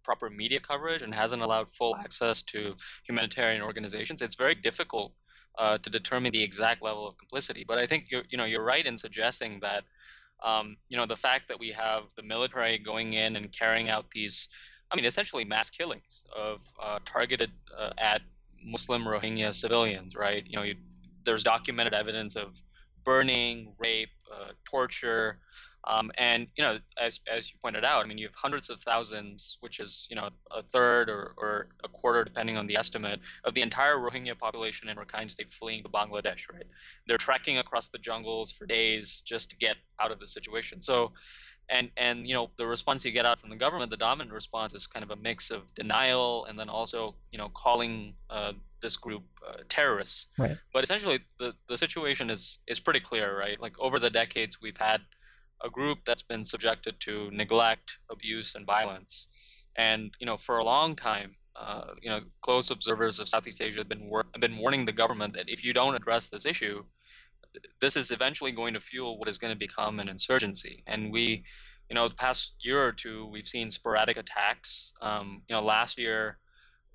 proper 0.02 0.30
media 0.30 0.58
coverage 0.58 1.02
and 1.02 1.14
hasn't 1.14 1.42
allowed 1.42 1.70
full 1.70 1.94
access 1.96 2.40
to 2.42 2.74
humanitarian 3.06 3.60
organizations, 3.60 4.22
it's 4.22 4.36
very 4.36 4.54
difficult 4.54 5.12
uh, 5.58 5.76
to 5.78 5.90
determine 5.90 6.32
the 6.32 6.42
exact 6.42 6.82
level 6.82 7.06
of 7.06 7.18
complicity. 7.18 7.64
But 7.68 7.78
I 7.78 7.86
think 7.86 8.06
you're, 8.10 8.24
you 8.30 8.38
know, 8.38 8.46
you're 8.46 8.64
right 8.64 8.86
in 8.86 8.96
suggesting 8.96 9.60
that, 9.60 9.84
um, 10.42 10.78
you 10.88 10.96
know, 10.96 11.04
the 11.04 11.16
fact 11.16 11.48
that 11.48 11.58
we 11.58 11.72
have 11.72 12.04
the 12.16 12.22
military 12.22 12.78
going 12.78 13.12
in 13.12 13.36
and 13.36 13.52
carrying 13.52 13.90
out 13.90 14.06
these 14.10 14.48
I 14.90 14.96
mean, 14.96 15.04
essentially 15.04 15.44
mass 15.44 15.70
killings 15.70 16.22
of 16.36 16.60
uh, 16.82 16.98
targeted 17.04 17.50
uh, 17.78 17.92
at 17.98 18.22
Muslim 18.64 19.04
Rohingya 19.04 19.54
civilians, 19.54 20.16
right? 20.16 20.44
You 20.46 20.56
know, 20.56 20.62
you, 20.64 20.76
there's 21.24 21.44
documented 21.44 21.94
evidence 21.94 22.36
of 22.36 22.60
burning, 23.04 23.74
rape, 23.78 24.10
uh, 24.32 24.52
torture, 24.64 25.38
Um, 25.84 26.10
and 26.18 26.48
you 26.56 26.64
know, 26.64 26.78
as 26.98 27.20
as 27.32 27.50
you 27.50 27.56
pointed 27.62 27.84
out, 27.84 28.04
I 28.04 28.08
mean, 28.08 28.18
you 28.18 28.26
have 28.26 28.34
hundreds 28.34 28.68
of 28.68 28.80
thousands, 28.80 29.56
which 29.60 29.80
is 29.80 30.06
you 30.10 30.16
know 30.16 30.28
a 30.50 30.62
third 30.62 31.08
or, 31.08 31.34
or 31.36 31.68
a 31.84 31.88
quarter, 31.88 32.24
depending 32.24 32.58
on 32.58 32.66
the 32.66 32.76
estimate, 32.76 33.20
of 33.44 33.54
the 33.54 33.62
entire 33.62 33.96
Rohingya 33.96 34.36
population 34.36 34.88
in 34.88 34.96
Rakhine 34.96 35.30
State 35.30 35.50
fleeing 35.52 35.82
to 35.84 35.88
Bangladesh. 35.88 36.52
Right? 36.52 36.66
They're 37.06 37.16
trekking 37.16 37.58
across 37.58 37.88
the 37.88 37.98
jungles 37.98 38.52
for 38.52 38.66
days 38.66 39.22
just 39.24 39.50
to 39.50 39.56
get 39.56 39.76
out 39.98 40.10
of 40.12 40.18
the 40.18 40.26
situation. 40.26 40.82
So, 40.82 41.12
and 41.70 41.90
and 41.96 42.26
you 42.26 42.34
know, 42.34 42.50
the 42.56 42.66
response 42.66 43.04
you 43.04 43.12
get 43.12 43.26
out 43.26 43.40
from 43.40 43.50
the 43.50 43.56
government, 43.56 43.90
the 43.90 43.96
dominant 43.96 44.32
response 44.32 44.74
is 44.74 44.86
kind 44.86 45.02
of 45.02 45.10
a 45.10 45.16
mix 45.16 45.50
of 45.50 45.62
denial 45.74 46.46
and 46.46 46.58
then 46.58 46.68
also 46.68 47.14
you 47.32 47.38
know 47.38 47.48
calling 47.48 48.14
uh, 48.30 48.52
this 48.80 48.96
group 48.96 49.22
uh, 49.46 49.58
terrorists. 49.68 50.28
Right. 50.38 50.56
But 50.72 50.84
essentially, 50.84 51.20
the 51.38 51.54
the 51.68 51.76
situation 51.76 52.30
is 52.30 52.58
is 52.66 52.80
pretty 52.80 53.00
clear, 53.00 53.38
right? 53.38 53.60
Like 53.60 53.78
over 53.78 53.98
the 53.98 54.10
decades, 54.10 54.60
we've 54.60 54.76
had 54.76 55.00
a 55.62 55.68
group 55.68 55.98
that's 56.04 56.22
been 56.22 56.44
subjected 56.44 57.00
to 57.00 57.30
neglect, 57.32 57.98
abuse, 58.10 58.54
and 58.54 58.64
violence. 58.64 59.26
And 59.76 60.12
you 60.18 60.26
know, 60.26 60.36
for 60.36 60.58
a 60.58 60.64
long 60.64 60.96
time, 60.96 61.36
uh, 61.56 61.94
you 62.00 62.08
know, 62.08 62.20
close 62.40 62.70
observers 62.70 63.20
of 63.20 63.28
Southeast 63.28 63.60
Asia 63.60 63.80
have 63.80 63.88
been 63.88 64.08
wor- 64.08 64.26
have 64.32 64.40
been 64.40 64.56
warning 64.56 64.84
the 64.84 64.92
government 64.92 65.34
that 65.34 65.48
if 65.48 65.64
you 65.64 65.72
don't 65.72 65.94
address 65.94 66.28
this 66.28 66.46
issue, 66.46 66.84
this 67.80 67.96
is 67.96 68.10
eventually 68.10 68.52
going 68.52 68.74
to 68.74 68.80
fuel 68.80 69.18
what 69.18 69.28
is 69.28 69.38
going 69.38 69.52
to 69.52 69.58
become 69.58 70.00
an 70.00 70.08
insurgency. 70.08 70.82
And 70.86 71.12
we, 71.12 71.44
you 71.88 71.94
know, 71.94 72.08
the 72.08 72.14
past 72.14 72.54
year 72.60 72.82
or 72.82 72.92
two, 72.92 73.26
we've 73.26 73.48
seen 73.48 73.70
sporadic 73.70 74.16
attacks. 74.16 74.92
Um, 75.00 75.42
you 75.48 75.54
know, 75.54 75.62
last 75.62 75.98
year, 75.98 76.38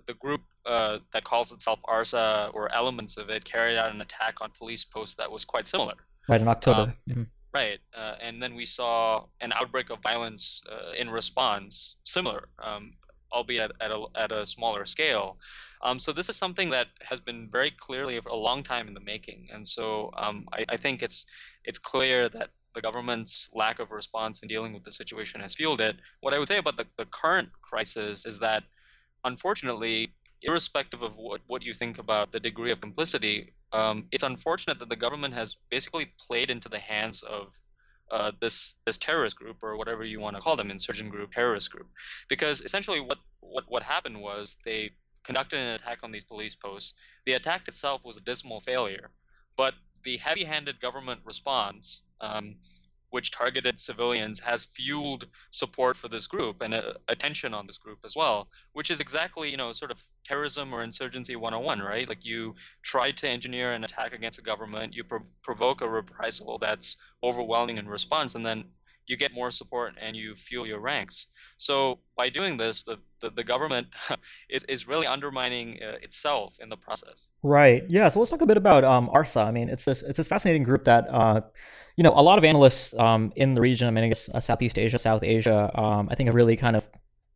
the 0.06 0.14
group 0.14 0.42
uh, 0.66 1.00
that 1.14 1.24
calls 1.24 1.52
itself 1.52 1.80
ARSA 1.88 2.52
or 2.54 2.74
elements 2.74 3.18
of 3.18 3.30
it 3.30 3.44
carried 3.44 3.78
out 3.78 3.94
an 3.94 4.02
attack 4.02 4.36
on 4.42 4.52
police 4.58 4.84
posts 4.84 5.16
that 5.16 5.32
was 5.32 5.46
quite 5.46 5.68
similar. 5.68 5.96
Right 6.28 6.42
in 6.42 6.48
October. 6.48 6.82
Um, 6.82 6.94
mm-hmm. 7.10 7.24
Right, 7.54 7.80
uh, 7.96 8.16
and 8.20 8.42
then 8.42 8.56
we 8.56 8.66
saw 8.66 9.26
an 9.40 9.54
outbreak 9.54 9.92
of 9.92 10.02
violence 10.02 10.64
uh, 10.72 10.94
in 10.98 11.08
response, 11.08 11.98
similar, 12.04 12.50
um, 12.58 12.94
albeit 13.34 13.72
at, 13.82 13.92
a, 13.92 14.06
at 14.16 14.32
a 14.32 14.46
smaller 14.46 14.86
scale. 14.86 15.38
Um, 15.82 16.00
so 16.00 16.14
this 16.14 16.30
is 16.30 16.38
something 16.38 16.70
that 16.70 16.88
has 17.02 17.20
been 17.20 17.50
very 17.52 17.72
clearly 17.72 18.20
a 18.26 18.36
long 18.36 18.64
time 18.64 18.88
in 18.88 18.94
the 18.94 19.02
making, 19.02 19.50
and 19.54 19.68
so 19.68 20.12
um, 20.16 20.46
I, 20.54 20.66
I, 20.70 20.78
think 20.78 21.04
it's 21.04 21.26
it's 21.66 21.78
clear 21.78 22.30
that 22.30 22.52
the 22.74 22.82
government's 22.82 23.50
lack 23.54 23.80
of 23.80 23.92
response 23.92 24.42
in 24.42 24.48
dealing 24.48 24.74
with 24.74 24.84
the 24.84 24.92
situation 24.92 25.42
has 25.42 25.54
fueled 25.54 25.82
it. 25.82 25.98
What 26.22 26.34
I 26.34 26.40
would 26.40 26.48
say 26.48 26.58
about 26.58 26.78
the, 26.78 26.86
the 26.98 27.06
current 27.06 27.50
crisis 27.62 28.26
is 28.26 28.40
that, 28.40 28.64
unfortunately, 29.26 30.14
irrespective 30.42 31.02
of 31.02 31.16
what, 31.16 31.42
what 31.48 31.62
you 31.62 31.74
think 31.74 32.00
about 32.00 32.32
the 32.32 32.40
degree 32.40 32.72
of 32.72 32.82
complicity, 32.82 33.54
um, 33.72 34.06
it's 34.12 34.24
unfortunate 34.24 34.80
that 34.80 34.90
the 34.90 34.96
government 34.96 35.34
has 35.34 35.58
basically 35.70 36.12
played 36.18 36.50
into 36.50 36.70
the 36.70 36.80
hands 36.80 37.24
of 37.24 37.60
uh, 38.12 38.32
this 38.40 38.78
this 38.86 38.98
terrorist 38.98 39.36
group 39.36 39.58
or 39.62 39.78
whatever 39.78 40.04
you 40.04 40.20
want 40.20 40.36
to 40.36 40.42
call 40.42 40.56
them, 40.56 40.72
insurgent 40.72 41.10
group, 41.10 41.32
terrorist 41.32 41.72
group, 41.72 41.88
because 42.30 42.62
essentially 42.62 43.00
what 43.00 43.18
what 43.40 43.64
what 43.68 43.84
happened 43.84 44.22
was 44.22 44.58
they 44.66 44.92
conducted 45.24 45.60
an 45.60 45.70
attack 45.70 46.00
on 46.04 46.12
these 46.12 46.24
police 46.24 46.56
posts. 46.56 46.94
The 47.26 47.34
attack 47.34 47.68
itself 47.68 48.02
was 48.04 48.18
a 48.18 48.22
dismal 48.22 48.60
failure, 48.60 49.10
but 49.56 49.74
the 50.04 50.18
heavy-handed 50.18 50.82
government 50.82 51.22
response 51.24 52.02
um, 52.20 52.56
which 53.14 53.30
targeted 53.30 53.80
civilians 53.80 54.40
has 54.40 54.66
fueled 54.66 55.28
support 55.52 55.96
for 55.96 56.08
this 56.08 56.26
group 56.26 56.62
and 56.62 56.74
uh, 56.74 56.94
attention 57.08 57.54
on 57.54 57.68
this 57.68 57.78
group 57.78 58.00
as 58.04 58.16
well 58.16 58.48
which 58.74 58.90
is 58.90 59.00
exactly 59.00 59.52
you 59.52 59.58
know 59.58 59.72
sort 59.72 59.92
of 59.92 60.04
terrorism 60.26 60.74
or 60.74 60.84
insurgency 60.84 61.36
101 61.36 61.80
right? 61.80 62.10
Like 62.10 62.26
you 62.26 62.56
try 62.82 63.12
to 63.12 63.30
engineer 63.30 63.74
an 63.74 63.84
attack 63.84 64.14
against 64.14 64.40
a 64.40 64.42
government 64.42 64.96
you 64.96 65.04
pro- 65.04 65.28
provoke 65.44 65.82
a 65.82 65.88
reprisal 65.88 66.58
that's 66.58 66.98
overwhelming 67.22 67.78
in 67.78 67.88
response 67.88 68.34
and 68.34 68.44
then 68.46 68.66
you 69.08 69.18
get 69.18 69.34
more 69.34 69.52
support 69.52 69.96
and 70.02 70.16
you 70.16 70.36
fuel 70.36 70.66
your 70.66 70.80
ranks. 70.80 71.28
So 71.58 72.00
by 72.16 72.30
doing 72.30 72.58
this, 72.58 72.84
the, 72.84 72.98
the, 73.20 73.30
the 73.32 73.44
government 73.44 73.88
is, 74.50 74.64
is 74.66 74.88
really 74.88 75.08
undermining 75.08 75.80
uh, 75.82 75.98
itself 76.02 76.56
in 76.62 76.70
the 76.70 76.78
process. 76.78 77.30
Right. 77.42 77.84
Yeah. 77.90 78.08
So 78.10 78.20
let's 78.20 78.32
talk 78.32 78.42
a 78.42 78.46
bit 78.46 78.58
about 78.58 78.84
um, 78.84 79.10
ARSA. 79.14 79.46
I 79.46 79.52
mean, 79.52 79.70
it's 79.70 79.86
this 79.86 80.02
it's 80.02 80.18
this 80.18 80.28
fascinating 80.28 80.64
group 80.64 80.86
that 80.86 81.08
uh, 81.10 81.42
you 81.98 82.04
know 82.04 82.14
a 82.16 82.22
lot 82.22 82.38
of 82.38 82.44
analysts 82.44 82.94
um, 82.96 83.34
in 83.36 83.56
the 83.56 83.62
region. 83.62 83.88
I 83.88 83.92
mean, 83.92 84.04
I 84.06 84.10
guess 84.10 84.30
uh, 84.30 84.40
Southeast 84.40 84.78
Asia, 84.78 84.98
South 84.98 85.24
Asia. 85.24 85.72
Um, 85.80 86.08
I 86.10 86.16
think 86.16 86.28
have 86.28 86.36
really 86.36 86.56
kind 86.56 86.76
of 86.76 86.88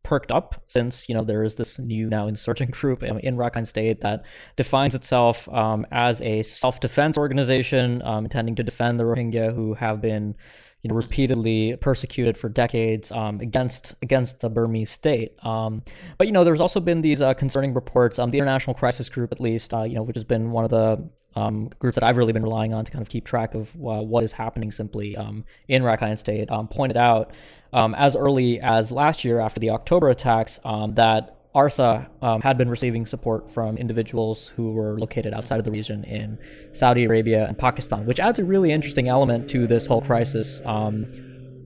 perked 0.08 0.30
up 0.30 0.64
since 0.68 1.06
you 1.06 1.14
know 1.14 1.22
there 1.22 1.42
is 1.42 1.56
this 1.56 1.78
new 1.78 2.08
now 2.08 2.26
insurgent 2.26 2.70
group 2.80 3.02
in 3.02 3.36
Rakhine 3.36 3.66
State 3.66 4.00
that 4.00 4.24
defines 4.56 4.94
itself 4.94 5.48
um, 5.50 5.86
as 5.90 6.22
a 6.22 6.42
self-defense 6.42 7.18
organization 7.18 8.00
um, 8.02 8.24
intending 8.24 8.54
to 8.54 8.62
defend 8.62 8.98
the 8.98 9.04
Rohingya 9.04 9.54
who 9.54 9.74
have 9.74 10.00
been 10.00 10.34
you 10.82 10.88
know, 10.88 10.94
repeatedly 10.94 11.76
persecuted 11.80 12.38
for 12.38 12.48
decades 12.48 13.10
um, 13.10 13.40
against 13.40 13.94
against 14.02 14.40
the 14.40 14.48
Burmese 14.48 14.90
state. 14.90 15.32
Um, 15.44 15.82
but 16.18 16.26
you 16.26 16.32
know, 16.32 16.44
there's 16.44 16.60
also 16.60 16.80
been 16.80 17.02
these 17.02 17.20
uh, 17.20 17.34
concerning 17.34 17.74
reports. 17.74 18.18
Um, 18.18 18.30
the 18.30 18.38
International 18.38 18.74
Crisis 18.74 19.08
Group, 19.08 19.32
at 19.32 19.40
least, 19.40 19.74
uh, 19.74 19.82
you 19.82 19.94
know, 19.94 20.02
which 20.02 20.16
has 20.16 20.24
been 20.24 20.52
one 20.52 20.64
of 20.64 20.70
the 20.70 21.08
um, 21.34 21.70
groups 21.78 21.96
that 21.96 22.04
I've 22.04 22.16
really 22.16 22.32
been 22.32 22.42
relying 22.42 22.72
on 22.72 22.84
to 22.84 22.90
kind 22.90 23.02
of 23.02 23.08
keep 23.08 23.24
track 23.24 23.54
of 23.54 23.74
uh, 23.74 24.02
what 24.02 24.24
is 24.24 24.32
happening 24.32 24.70
simply 24.70 25.16
um, 25.16 25.44
in 25.66 25.82
Rakhine 25.82 26.16
State, 26.16 26.50
um, 26.50 26.68
pointed 26.68 26.96
out 26.96 27.32
as 27.72 28.16
early 28.16 28.60
as 28.60 28.90
last 28.90 29.24
year 29.24 29.40
after 29.40 29.60
the 29.60 29.70
October 29.70 30.08
attacks 30.08 30.58
that 30.64 31.37
ARSA 31.54 32.08
um, 32.22 32.40
had 32.42 32.58
been 32.58 32.68
receiving 32.68 33.06
support 33.06 33.50
from 33.50 33.76
individuals 33.76 34.48
who 34.48 34.72
were 34.72 34.98
located 34.98 35.32
outside 35.32 35.58
of 35.58 35.64
the 35.64 35.70
region 35.70 36.04
in 36.04 36.38
Saudi 36.72 37.04
Arabia 37.04 37.46
and 37.46 37.56
Pakistan, 37.56 38.06
which 38.06 38.20
adds 38.20 38.38
a 38.38 38.44
really 38.44 38.70
interesting 38.70 39.08
element 39.08 39.48
to 39.50 39.66
this 39.66 39.86
whole 39.86 40.02
crisis. 40.02 40.60
Um, 40.64 41.06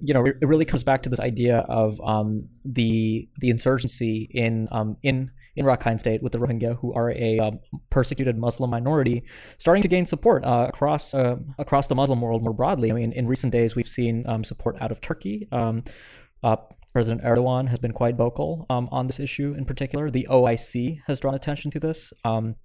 you 0.05 0.15
know, 0.15 0.25
it 0.27 0.37
really 0.43 0.65
comes 0.65 0.83
back 0.83 1.03
to 1.03 1.09
this 1.09 1.21
idea 1.21 1.59
of 1.69 2.01
um, 2.01 2.49
the 2.65 3.29
the 3.39 3.51
insurgency 3.51 4.29
in 4.31 4.69
um, 4.73 4.97
in 5.03 5.31
in 5.55 5.67
Rakhine 5.67 6.01
State 6.01 6.23
with 6.23 6.33
the 6.33 6.39
Rohingya, 6.39 6.79
who 6.79 6.93
are 6.95 7.11
a 7.11 7.39
um, 7.39 7.61
persecuted 7.91 8.39
Muslim 8.39 8.71
minority, 8.71 9.23
starting 9.59 9.83
to 9.83 9.89
gain 9.89 10.07
support 10.07 10.45
uh, 10.45 10.67
across 10.69 11.15
uh, 11.15 11.37
across 11.59 11.87
the 11.87 11.95
Muslim 11.95 12.21
world 12.21 12.43
more 12.43 12.55
broadly. 12.55 12.91
I 12.91 12.95
mean, 12.95 13.13
in 13.13 13.27
recent 13.27 13.53
days, 13.53 13.77
we've 13.77 13.89
seen 13.89 14.25
um, 14.27 14.45
support 14.45 14.77
out 14.81 14.91
of 14.91 15.01
Turkey. 15.01 15.49
Uh, 16.45 16.57
President 16.93 17.23
Erdogan 17.23 17.69
has 17.69 17.79
been 17.79 17.93
quite 17.93 18.17
vocal 18.17 18.67
um, 18.69 18.89
on 18.93 19.07
this 19.07 19.19
issue 19.19 19.55
in 19.57 19.65
particular. 19.65 20.11
The 20.11 20.27
OIC 20.31 21.01
has 21.07 21.21
drawn 21.21 21.35
attention 21.35 21.71
to 21.73 21.81
this. 21.81 22.13
Um, 22.25 22.57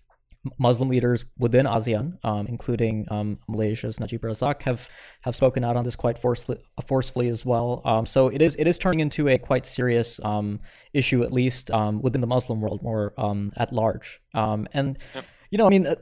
Muslim 0.57 0.87
leaders 0.87 1.25
within 1.37 1.65
ASEAN, 1.65 2.19
um, 2.23 2.47
including 2.47 3.05
um, 3.11 3.39
Malaysia's 3.49 3.99
Najib 3.99 4.21
Razak, 4.21 4.61
have 4.61 4.87
have 5.21 5.35
spoken 5.35 5.65
out 5.65 5.75
on 5.75 5.83
this 5.83 5.95
quite 5.95 6.17
forcefully, 6.17 6.59
forcefully 6.85 7.27
as 7.27 7.43
well. 7.43 7.81
Um, 7.83 8.05
so 8.05 8.27
it 8.29 8.41
is 8.41 8.55
it 8.57 8.65
is 8.65 8.77
turning 8.77 9.01
into 9.01 9.27
a 9.27 9.37
quite 9.37 9.65
serious 9.65 10.21
um, 10.23 10.61
issue, 10.93 11.23
at 11.23 11.33
least 11.33 11.69
within 12.01 12.21
the 12.21 12.27
Muslim 12.27 12.61
world, 12.61 12.81
more 12.81 13.13
at 13.57 13.73
large. 13.73 14.21
and 14.33 14.97
yep 15.15 15.25
you 15.49 15.57
know, 15.57 15.65
I 15.65 15.69
mean, 15.69 15.87
uh, 15.87 15.95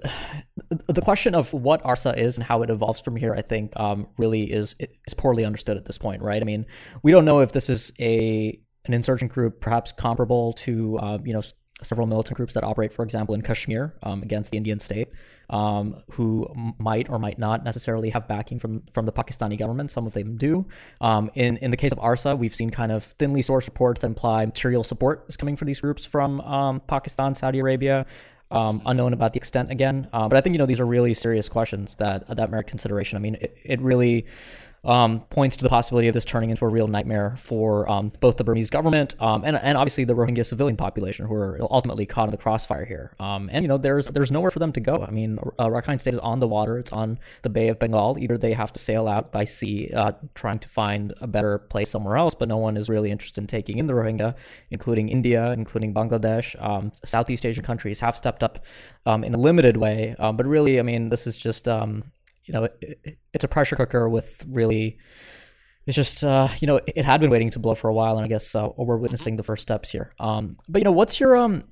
the 0.88 1.02
question 1.02 1.36
of 1.36 1.54
what 1.54 1.84
ARSA 1.84 2.18
is 2.18 2.36
and 2.36 2.44
how 2.44 2.62
it 2.62 2.70
evolves 2.70 3.02
from 3.02 3.16
here, 3.16 3.34
I 3.34 3.42
think, 3.42 3.78
um, 3.80 4.08
really 4.18 4.52
is 4.52 4.75
is 4.80 5.14
poorly 5.14 5.46
understood 5.46 5.78
at 5.78 5.86
this 5.86 5.98
point, 5.98 6.22
right? 6.22 6.42
I 6.42 6.46
mean, 6.46 6.66
we 7.04 7.12
don't 7.12 7.25
know 7.25 7.40
if 7.40 7.52
this 7.52 7.70
is 7.70 7.92
a 8.00 8.60
an 8.86 8.94
insurgent 8.94 9.32
group, 9.32 9.62
perhaps 9.62 9.92
comparable 9.92 10.54
to, 10.54 10.98
uh, 11.00 11.18
you 11.24 11.34
know, 11.34 11.42
several 11.84 12.08
militant 12.08 12.38
groups 12.38 12.54
that 12.54 12.64
operate, 12.64 12.94
for 12.94 13.04
example, 13.04 13.36
in 13.36 13.42
Kashmir 13.42 13.96
um, 14.04 14.22
against 14.24 14.52
the 14.52 14.58
Indian 14.58 14.80
state, 14.80 15.10
um, 15.50 16.02
who 16.12 16.48
might 16.80 17.10
or 17.10 17.20
might 17.20 17.38
not 17.38 17.64
necessarily 17.64 18.10
have 18.12 18.28
backing 18.28 18.60
from 18.60 18.84
from 18.94 19.06
the 19.06 19.12
Pakistani 19.12 19.58
government. 19.58 19.92
Some 19.92 20.08
of 20.08 20.14
them 20.14 20.38
do. 20.38 20.66
Um, 21.02 21.30
in 21.36 21.58
in 21.58 21.72
the 21.72 21.78
case 21.78 21.92
of 21.92 22.00
ARSA, 22.00 22.38
we've 22.38 22.56
seen 22.56 22.70
kind 22.70 22.92
of 22.92 23.04
thinly 23.04 23.42
sourced 23.42 23.66
reports 23.66 24.02
that 24.02 24.08
imply 24.08 24.46
material 24.46 24.84
support 24.84 25.25
is 25.28 25.38
coming 25.38 25.56
for 25.56 25.66
these 25.66 25.82
groups 25.82 26.06
from 26.06 26.42
um, 26.42 26.82
Pakistan, 26.88 27.36
Saudi 27.36 27.60
Arabia, 27.60 28.06
um, 28.52 28.82
unknown 28.86 29.14
about 29.14 29.34
the 29.34 29.38
extent 29.38 29.72
again. 29.72 30.08
Uh, 30.14 30.28
but 30.28 30.38
I 30.38 30.42
think 30.42 30.54
you 30.54 30.60
know 30.60 30.66
these 30.66 30.80
are 30.80 30.86
really 30.86 31.14
serious 31.14 31.50
questions 31.50 31.96
that 31.96 32.28
that 32.28 32.50
merit 32.50 32.68
consideration. 32.68 33.18
I 33.18 33.20
mean, 33.20 33.36
it, 33.36 33.58
it 33.64 33.82
really 33.82 34.25
um, 34.86 35.22
points 35.30 35.58
to 35.58 35.63
the 35.63 35.70
possibility 35.70 36.08
of 36.08 36.13
this 36.13 36.25
turning 36.25 36.50
into 36.50 36.65
a 36.65 36.68
real 36.68 36.88
nightmare 36.88 37.36
for 37.38 37.89
um, 37.89 38.12
both 38.20 38.38
the 38.38 38.44
Burmese 38.44 38.70
government 38.70 39.15
um, 39.20 39.44
and, 39.44 39.58
and 39.58 39.77
obviously 39.77 40.04
the 40.04 40.13
Rohingya 40.13 40.46
civilian 40.46 40.77
population 40.77 41.25
who 41.25 41.34
are 41.34 41.60
ultimately 41.72 42.06
caught 42.06 42.25
in 42.25 42.32
the 42.32 42.38
crossfire 42.38 42.86
here. 42.86 43.15
Um, 43.20 43.50
and 43.51 43.63
you 43.63 43.68
know, 43.68 43.77
there's 43.77 44.08
there's 44.08 44.32
nowhere 44.32 44.51
for 44.51 44.60
them 44.60 44.72
to 44.74 44.80
go. 44.80 45.04
I 45.04 45.12
mean, 45.12 45.39
uh, 45.60 45.68
Rakhine 45.68 46.00
State 46.00 46.13
is 46.13 46.20
on 46.20 46.39
the 46.39 46.48
water; 46.48 46.77
it's 46.77 46.92
on 46.92 47.20
the 47.42 47.50
Bay 47.50 47.68
of 47.70 47.80
Bengal. 47.80 48.18
Either 48.20 48.38
they 48.38 48.54
have 48.54 48.72
to 48.74 48.80
sail 48.80 49.08
out 49.08 49.32
by 49.32 49.44
sea, 49.44 49.92
uh, 49.94 50.13
trying 50.34 50.60
to 50.60 50.68
find 50.68 51.13
a 51.22 51.27
better 51.27 51.58
place 51.58 51.89
somewhere 51.89 52.18
else, 52.18 52.36
but 52.36 52.48
no 52.48 52.58
one 52.58 52.77
is 52.77 52.89
really 52.89 53.12
interested 53.12 53.42
in 53.42 53.48
taking 53.48 53.77
in 53.77 53.88
the 53.88 53.94
Rohingya, 53.94 54.36
including 54.70 55.10
India, 55.10 55.51
including 55.51 55.94
Bangladesh. 55.94 56.62
Um, 56.62 56.92
Southeast 57.04 57.46
Asian 57.46 57.63
countries 57.63 58.00
have 58.01 58.15
stepped 58.15 58.44
up 58.44 58.63
um, 59.06 59.24
in 59.24 59.34
a 59.34 59.38
limited 59.38 59.77
way, 59.77 60.15
but 60.20 60.46
really, 60.46 60.80
I 60.80 60.84
mean, 60.84 61.10
this 61.10 61.27
is 61.27 61.38
just 61.38 61.68
you 62.46 62.54
know, 62.54 62.64
it, 62.82 63.18
it's 63.34 63.44
a 63.44 63.48
pressure 63.48 63.75
cooker 63.75 64.08
with 64.10 64.46
really. 64.48 64.98
It's 65.88 65.96
just, 65.96 66.24
uh, 66.24 66.48
you 66.60 66.66
know, 66.66 66.80
it 66.88 67.06
had 67.06 67.22
been 67.22 67.30
waiting 67.30 67.52
to 67.52 67.60
blow 67.60 67.75
for 67.75 67.90
a 67.90 67.94
while, 67.94 68.18
and 68.18 68.25
I 68.25 68.28
guess 68.28 68.56
uh, 68.56 68.70
we're 68.75 68.98
witnessing 68.98 69.36
the 69.36 69.44
first 69.44 69.62
steps 69.62 69.92
here. 69.92 70.16
Um, 70.20 70.58
but 70.68 70.80
you 70.80 70.84
know, 70.84 70.92
what's 70.92 71.20
your 71.20 71.36
um, 71.36 71.64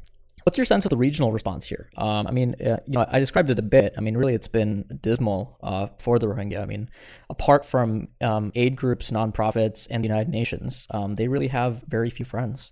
what's 0.43 0.57
your 0.57 0.65
sense 0.65 0.85
of 0.85 0.89
the 0.89 0.97
regional 0.97 1.31
response 1.31 1.65
here? 1.67 1.89
Um, 1.97 2.27
I 2.27 2.31
mean, 2.31 2.55
uh, 2.61 2.77
you 2.85 2.93
know, 2.93 3.05
I 3.09 3.19
described 3.19 3.49
it 3.49 3.59
a 3.59 3.63
bit. 3.63 3.95
I 3.97 4.01
mean, 4.01 4.15
really, 4.15 4.33
it's 4.33 4.47
been 4.47 4.99
dismal 5.01 5.57
uh, 5.63 5.87
for 5.99 6.19
the 6.19 6.27
Rohingya. 6.27 6.61
I 6.61 6.65
mean, 6.65 6.89
apart 7.29 7.65
from 7.65 8.09
um, 8.21 8.51
aid 8.55 8.75
groups, 8.75 9.11
nonprofits, 9.11 9.87
and 9.89 10.03
the 10.03 10.07
United 10.07 10.29
Nations, 10.29 10.87
um, 10.91 11.15
they 11.15 11.27
really 11.27 11.47
have 11.47 11.83
very 11.87 12.09
few 12.09 12.25
friends. 12.25 12.71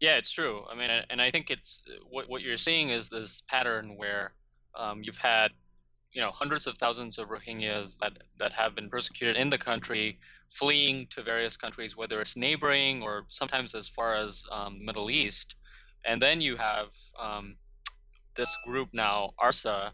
Yeah, 0.00 0.16
it's 0.16 0.32
true. 0.32 0.64
I 0.70 0.74
mean, 0.74 0.90
and 0.90 1.22
I 1.22 1.30
think 1.30 1.50
it's 1.50 1.80
what 2.10 2.28
what 2.28 2.42
you're 2.42 2.56
seeing 2.56 2.90
is 2.90 3.08
this 3.08 3.42
pattern 3.48 3.96
where 3.96 4.32
um, 4.74 5.02
you've 5.04 5.18
had 5.18 5.52
you 6.12 6.20
know 6.20 6.30
hundreds 6.30 6.66
of 6.66 6.76
thousands 6.78 7.18
of 7.18 7.28
Rohingyas 7.28 7.98
that 7.98 8.18
that 8.38 8.52
have 8.52 8.74
been 8.74 8.88
persecuted 8.88 9.36
in 9.36 9.50
the 9.50 9.58
country, 9.58 10.18
fleeing 10.50 11.06
to 11.10 11.22
various 11.22 11.56
countries, 11.56 11.96
whether 11.96 12.20
it's 12.20 12.36
neighboring 12.36 13.02
or 13.02 13.24
sometimes 13.28 13.74
as 13.74 13.88
far 13.88 14.14
as 14.14 14.44
um, 14.50 14.84
Middle 14.84 15.10
East, 15.10 15.54
and 16.04 16.20
then 16.20 16.40
you 16.40 16.56
have 16.56 16.88
um, 17.20 17.56
this 18.36 18.56
group 18.66 18.88
now, 18.92 19.30
ARSA, 19.42 19.92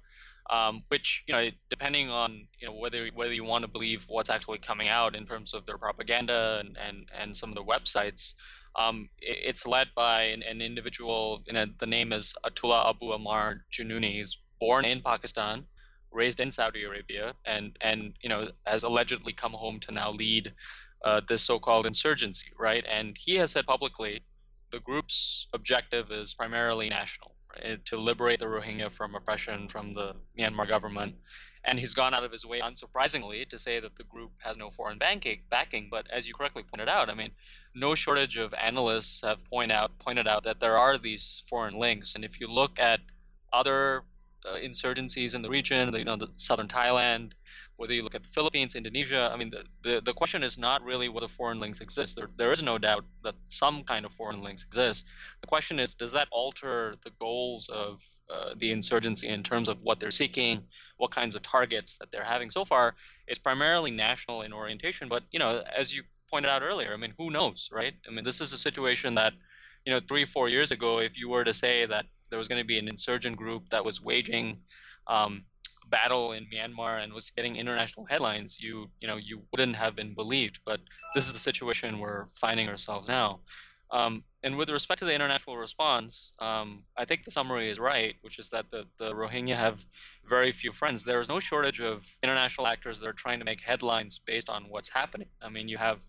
um, 0.51 0.83
which 0.89 1.25
you 1.27 1.35
know 1.35 1.49
depending 1.71 2.11
on 2.11 2.47
you 2.59 2.67
know 2.67 2.75
whether 2.75 3.09
whether 3.15 3.33
you 3.33 3.45
want 3.45 3.63
to 3.63 3.69
believe 3.69 4.05
what's 4.09 4.31
actually 4.31 4.59
coming 4.59 4.89
out 4.89 5.15
in 5.15 5.27
terms 5.27 5.55
of 5.55 5.67
their 5.67 5.79
propaganda 5.79 6.59
and 6.61 6.77
and, 6.77 7.07
and 7.17 7.37
some 7.37 7.51
of 7.51 7.55
the 7.55 7.65
websites. 7.65 8.35
Um, 8.77 9.09
it's 9.19 9.67
led 9.67 9.89
by 9.97 10.25
an, 10.25 10.45
an 10.45 10.61
individual, 10.61 11.43
you 11.47 11.53
know, 11.55 11.67
the 11.81 11.87
name 11.87 12.13
is 12.13 12.35
Atullah 12.45 12.91
Abu 12.91 13.11
Amar 13.11 13.63
Jununi. 13.73 14.13
He's 14.13 14.39
born 14.61 14.85
in 14.85 15.01
Pakistan, 15.01 15.65
raised 16.12 16.41
in 16.41 16.50
Saudi 16.50 16.85
Arabia, 16.85 17.35
and 17.45 17.77
and 17.81 18.15
you 18.21 18.29
know 18.29 18.49
has 18.65 18.83
allegedly 18.83 19.33
come 19.33 19.53
home 19.53 19.81
to 19.81 19.93
now 19.93 20.11
lead 20.12 20.53
uh, 21.05 21.21
this 21.29 21.43
so-called 21.43 21.87
insurgency, 21.87 22.49
right? 22.59 22.85
And 22.88 23.17
he 23.19 23.37
has 23.37 23.53
said 23.53 23.67
publicly, 23.67 24.23
the 24.71 24.81
group's 24.81 25.47
objective 25.53 26.11
is 26.11 26.35
primarily 26.35 26.88
national, 26.88 27.35
right? 27.55 27.85
to 27.87 27.97
liberate 27.97 28.41
the 28.41 28.47
Rohingya 28.47 28.91
from 28.91 29.15
oppression 29.15 29.69
from 29.69 29.93
the 29.93 30.15
Myanmar 30.38 30.69
government. 30.69 31.15
And 31.65 31.79
he's 31.79 31.93
gone 31.93 32.15
out 32.15 32.25
of 32.25 32.33
his 32.33 32.47
way, 32.47 32.61
unsurprisingly, 32.61 33.49
to 33.50 33.59
say 33.59 33.81
that 33.81 33.97
the 33.97 34.05
group 34.05 34.31
has 34.38 34.57
no 34.57 34.71
foreign 34.71 34.99
banking, 34.99 35.41
backing. 35.50 35.88
But 35.91 36.07
as 36.11 36.27
you 36.27 36.33
correctly 36.33 36.62
pointed 36.62 36.88
out, 36.88 37.11
I 37.11 37.15
mean, 37.15 37.31
no 37.75 37.95
shortage 37.95 38.37
of 38.37 38.55
analysts 38.55 39.23
have 39.23 39.45
point 39.45 39.73
out, 39.73 39.99
pointed 39.99 40.27
out 40.27 40.45
that 40.45 40.61
there 40.61 40.79
are 40.79 40.97
these 40.97 41.43
foreign 41.49 41.79
links. 41.79 42.15
And 42.15 42.25
if 42.25 42.41
you 42.41 42.49
look 42.49 42.79
at 42.79 43.00
other 43.53 44.05
uh, 44.49 44.57
insurgencies 44.57 45.35
in 45.35 45.43
the 45.43 45.50
region, 45.50 45.95
you 45.95 46.05
know, 46.05 46.17
the 46.17 46.28
southern 46.37 46.69
Thailand, 46.69 47.33
whether 47.76 47.93
you 47.93 48.02
look 48.02 48.14
at 48.14 48.23
the 48.23 48.28
Philippines, 48.28 48.75
Indonesia, 48.75 49.31
I 49.33 49.37
mean, 49.37 49.50
the, 49.50 49.64
the, 49.83 50.00
the 50.00 50.12
question 50.12 50.43
is 50.43 50.59
not 50.59 50.83
really 50.83 51.09
whether 51.09 51.28
foreign 51.28 51.61
links 51.61 51.81
exist. 51.81 52.17
There, 52.17 52.28
there 52.37 52.50
is 52.50 52.62
no 52.62 52.78
doubt 52.78 53.05
that 53.23 53.35
some 53.49 53.85
kind 53.85 54.05
of 54.05 54.12
foreign 54.12 54.43
links 54.43 54.64
exist. 54.64 55.07
The 55.40 55.47
question 55.47 55.78
is, 55.78 55.95
does 55.95 56.12
that 56.12 56.28
alter 56.33 56.97
the 57.05 57.11
goals 57.21 57.69
of 57.69 58.02
uh, 58.28 58.55
the 58.57 58.73
insurgency 58.73 59.28
in 59.28 59.43
terms 59.43 59.69
of 59.69 59.83
what 59.83 60.00
they're 60.00 60.11
seeking, 60.11 60.62
what 60.97 61.12
kinds 61.12 61.37
of 61.37 61.43
targets 61.43 61.99
that 61.99 62.11
they're 62.11 62.25
having? 62.25 62.50
So 62.50 62.64
far, 62.64 62.95
it's 63.28 63.38
primarily 63.38 63.93
national 63.93 64.43
in 64.43 64.52
orientation, 64.52 65.09
but, 65.09 65.23
you 65.31 65.38
know, 65.38 65.62
as 65.76 65.93
you 65.95 66.02
pointed 66.31 66.50
out 66.50 66.62
earlier, 66.62 66.93
I 66.93 66.97
mean, 66.97 67.14
who 67.17 67.31
knows, 67.31 67.69
right? 67.73 67.95
I 68.09 68.11
mean, 68.11 68.25
this 68.25 68.40
is 68.40 68.52
a 68.52 68.59
situation 68.59 69.14
that, 69.14 69.35
you 69.87 69.93
know, 69.93 70.00
three, 70.00 70.25
four 70.25 70.49
years 70.49 70.73
ago, 70.73 70.99
if 70.99 71.17
you 71.17 71.28
were 71.28 71.45
to 71.45 71.52
say 71.52 71.87
that 71.87 72.07
there 72.31 72.39
was 72.39 72.49
going 72.49 72.61
to 72.61 72.67
be 72.67 72.79
an 72.79 72.89
insurgent 72.89 73.37
group 73.37 73.69
that 73.71 73.85
was 73.85 74.01
waging 74.03 74.59
um, 75.07 75.43
battle 75.91 76.33
in 76.33 76.47
Myanmar 76.47 77.03
and 77.03 77.13
was 77.13 77.31
getting 77.31 77.57
international 77.57 78.07
headlines, 78.07 78.59
you 78.61 78.91
you 79.01 79.09
know 79.09 79.17
you 79.17 79.43
wouldn't 79.51 79.77
have 79.77 79.97
been 79.97 80.15
believed. 80.15 80.61
But 80.65 80.81
this 81.15 81.27
is 81.27 81.33
the 81.33 81.39
situation 81.39 81.99
we're 81.99 82.27
finding 82.35 82.69
ourselves 82.69 83.09
now. 83.09 83.41
Um, 83.91 84.23
and 84.43 84.57
with 84.57 84.69
respect 84.71 84.99
to 84.99 85.07
the 85.07 85.15
international 85.15 85.57
response, 85.57 86.33
um, 86.41 86.85
I 86.97 87.07
think 87.07 87.25
the 87.25 87.31
summary 87.31 87.71
is 87.71 87.79
right, 87.79 88.15
which 88.21 88.39
is 88.39 88.51
that 88.51 88.67
the, 88.71 88.85
the 88.99 89.13
Rohingya 89.13 89.57
have 89.57 89.85
very 90.29 90.53
few 90.53 90.73
friends. 90.73 91.05
There 91.05 91.21
is 91.21 91.29
no 91.29 91.41
shortage 91.41 91.81
of 91.81 92.07
international 92.23 92.67
actors 92.67 93.01
that 93.01 93.09
are 93.09 93.15
trying 93.15 93.39
to 93.39 93.47
make 93.47 93.63
headlines 93.63 94.19
based 94.19 94.51
on 94.51 94.65
what's 94.69 94.91
happening. 94.91 95.29
I 95.41 95.49
mean, 95.49 95.69
you 95.69 95.79
have 95.79 96.05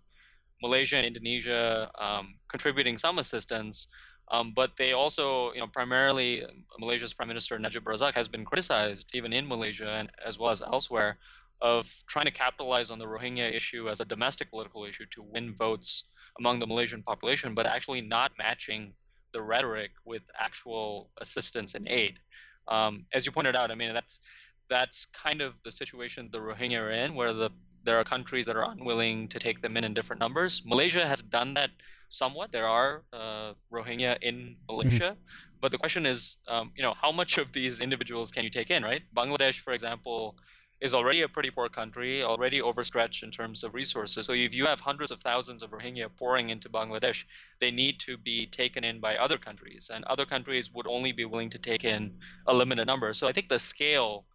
Malaysia 0.61 0.97
and 0.97 1.05
Indonesia 1.05 1.89
um, 1.97 2.35
contributing 2.49 2.97
some 2.97 3.17
assistance, 3.17 3.87
um, 4.31 4.53
but 4.55 4.71
they 4.77 4.93
also, 4.93 5.51
you 5.53 5.59
know, 5.59 5.67
primarily 5.67 6.43
Malaysia's 6.79 7.13
Prime 7.13 7.27
Minister 7.27 7.57
Najib 7.57 7.83
Razak 7.83 8.13
has 8.13 8.27
been 8.27 8.45
criticized, 8.45 9.09
even 9.13 9.33
in 9.33 9.47
Malaysia 9.47 9.89
and 9.89 10.09
as 10.23 10.37
well 10.37 10.51
as 10.51 10.61
elsewhere, 10.61 11.17
of 11.61 11.91
trying 12.07 12.25
to 12.25 12.31
capitalize 12.31 12.91
on 12.91 12.99
the 12.99 13.05
Rohingya 13.05 13.53
issue 13.53 13.89
as 13.89 14.01
a 14.01 14.05
domestic 14.05 14.49
political 14.49 14.85
issue 14.85 15.05
to 15.11 15.23
win 15.23 15.53
votes 15.55 16.03
among 16.37 16.59
the 16.59 16.67
Malaysian 16.67 17.01
population, 17.03 17.53
but 17.53 17.65
actually 17.65 18.01
not 18.01 18.31
matching 18.37 18.93
the 19.33 19.41
rhetoric 19.41 19.91
with 20.05 20.21
actual 20.39 21.09
assistance 21.19 21.75
and 21.75 21.87
aid. 21.87 22.19
Um, 22.67 23.05
as 23.13 23.25
you 23.25 23.31
pointed 23.31 23.55
out, 23.55 23.71
I 23.71 23.75
mean 23.75 23.93
that's 23.93 24.21
that's 24.69 25.07
kind 25.07 25.41
of 25.41 25.61
the 25.63 25.71
situation 25.71 26.29
the 26.31 26.37
Rohingya 26.37 26.79
are 26.79 26.91
in, 26.91 27.15
where 27.15 27.33
the 27.33 27.49
there 27.83 27.97
are 27.97 28.03
countries 28.03 28.45
that 28.45 28.55
are 28.55 28.69
unwilling 28.69 29.27
to 29.29 29.39
take 29.39 29.61
them 29.61 29.75
in 29.75 29.83
in 29.83 29.93
different 29.93 30.19
numbers. 30.19 30.61
Malaysia 30.65 31.07
has 31.07 31.21
done 31.21 31.55
that 31.55 31.71
somewhat. 32.09 32.51
There 32.51 32.67
are 32.67 33.03
uh, 33.13 33.53
Rohingya 33.71 34.17
in 34.21 34.57
Malaysia, 34.67 35.11
mm-hmm. 35.11 35.59
but 35.61 35.71
the 35.71 35.77
question 35.77 36.05
is, 36.05 36.37
um, 36.47 36.71
you 36.75 36.83
know, 36.83 36.93
how 36.93 37.11
much 37.11 37.37
of 37.37 37.53
these 37.53 37.79
individuals 37.79 38.31
can 38.31 38.43
you 38.43 38.49
take 38.49 38.71
in, 38.71 38.83
right? 38.83 39.01
Bangladesh, 39.15 39.59
for 39.59 39.71
example, 39.71 40.35
is 40.81 40.93
already 40.93 41.21
a 41.23 41.27
pretty 41.27 41.51
poor 41.51 41.67
country, 41.67 42.23
already 42.23 42.61
overstretched 42.61 43.23
in 43.23 43.31
terms 43.31 43.63
of 43.63 43.73
resources. 43.73 44.25
So 44.25 44.33
if 44.33 44.53
you 44.53 44.65
have 44.65 44.79
hundreds 44.79 45.11
of 45.11 45.21
thousands 45.21 45.61
of 45.61 45.71
Rohingya 45.71 46.09
pouring 46.17 46.49
into 46.49 46.69
Bangladesh, 46.69 47.25
they 47.59 47.71
need 47.71 47.99
to 48.01 48.17
be 48.17 48.47
taken 48.47 48.83
in 48.83 48.99
by 48.99 49.17
other 49.17 49.37
countries, 49.37 49.91
and 49.93 50.03
other 50.05 50.25
countries 50.25 50.71
would 50.73 50.87
only 50.87 51.11
be 51.11 51.25
willing 51.25 51.49
to 51.51 51.59
take 51.59 51.83
in 51.83 52.17
a 52.47 52.53
limited 52.53 52.85
number. 52.85 53.13
So 53.13 53.27
I 53.27 53.33
think 53.33 53.49
the 53.49 53.59
scale 53.59 54.25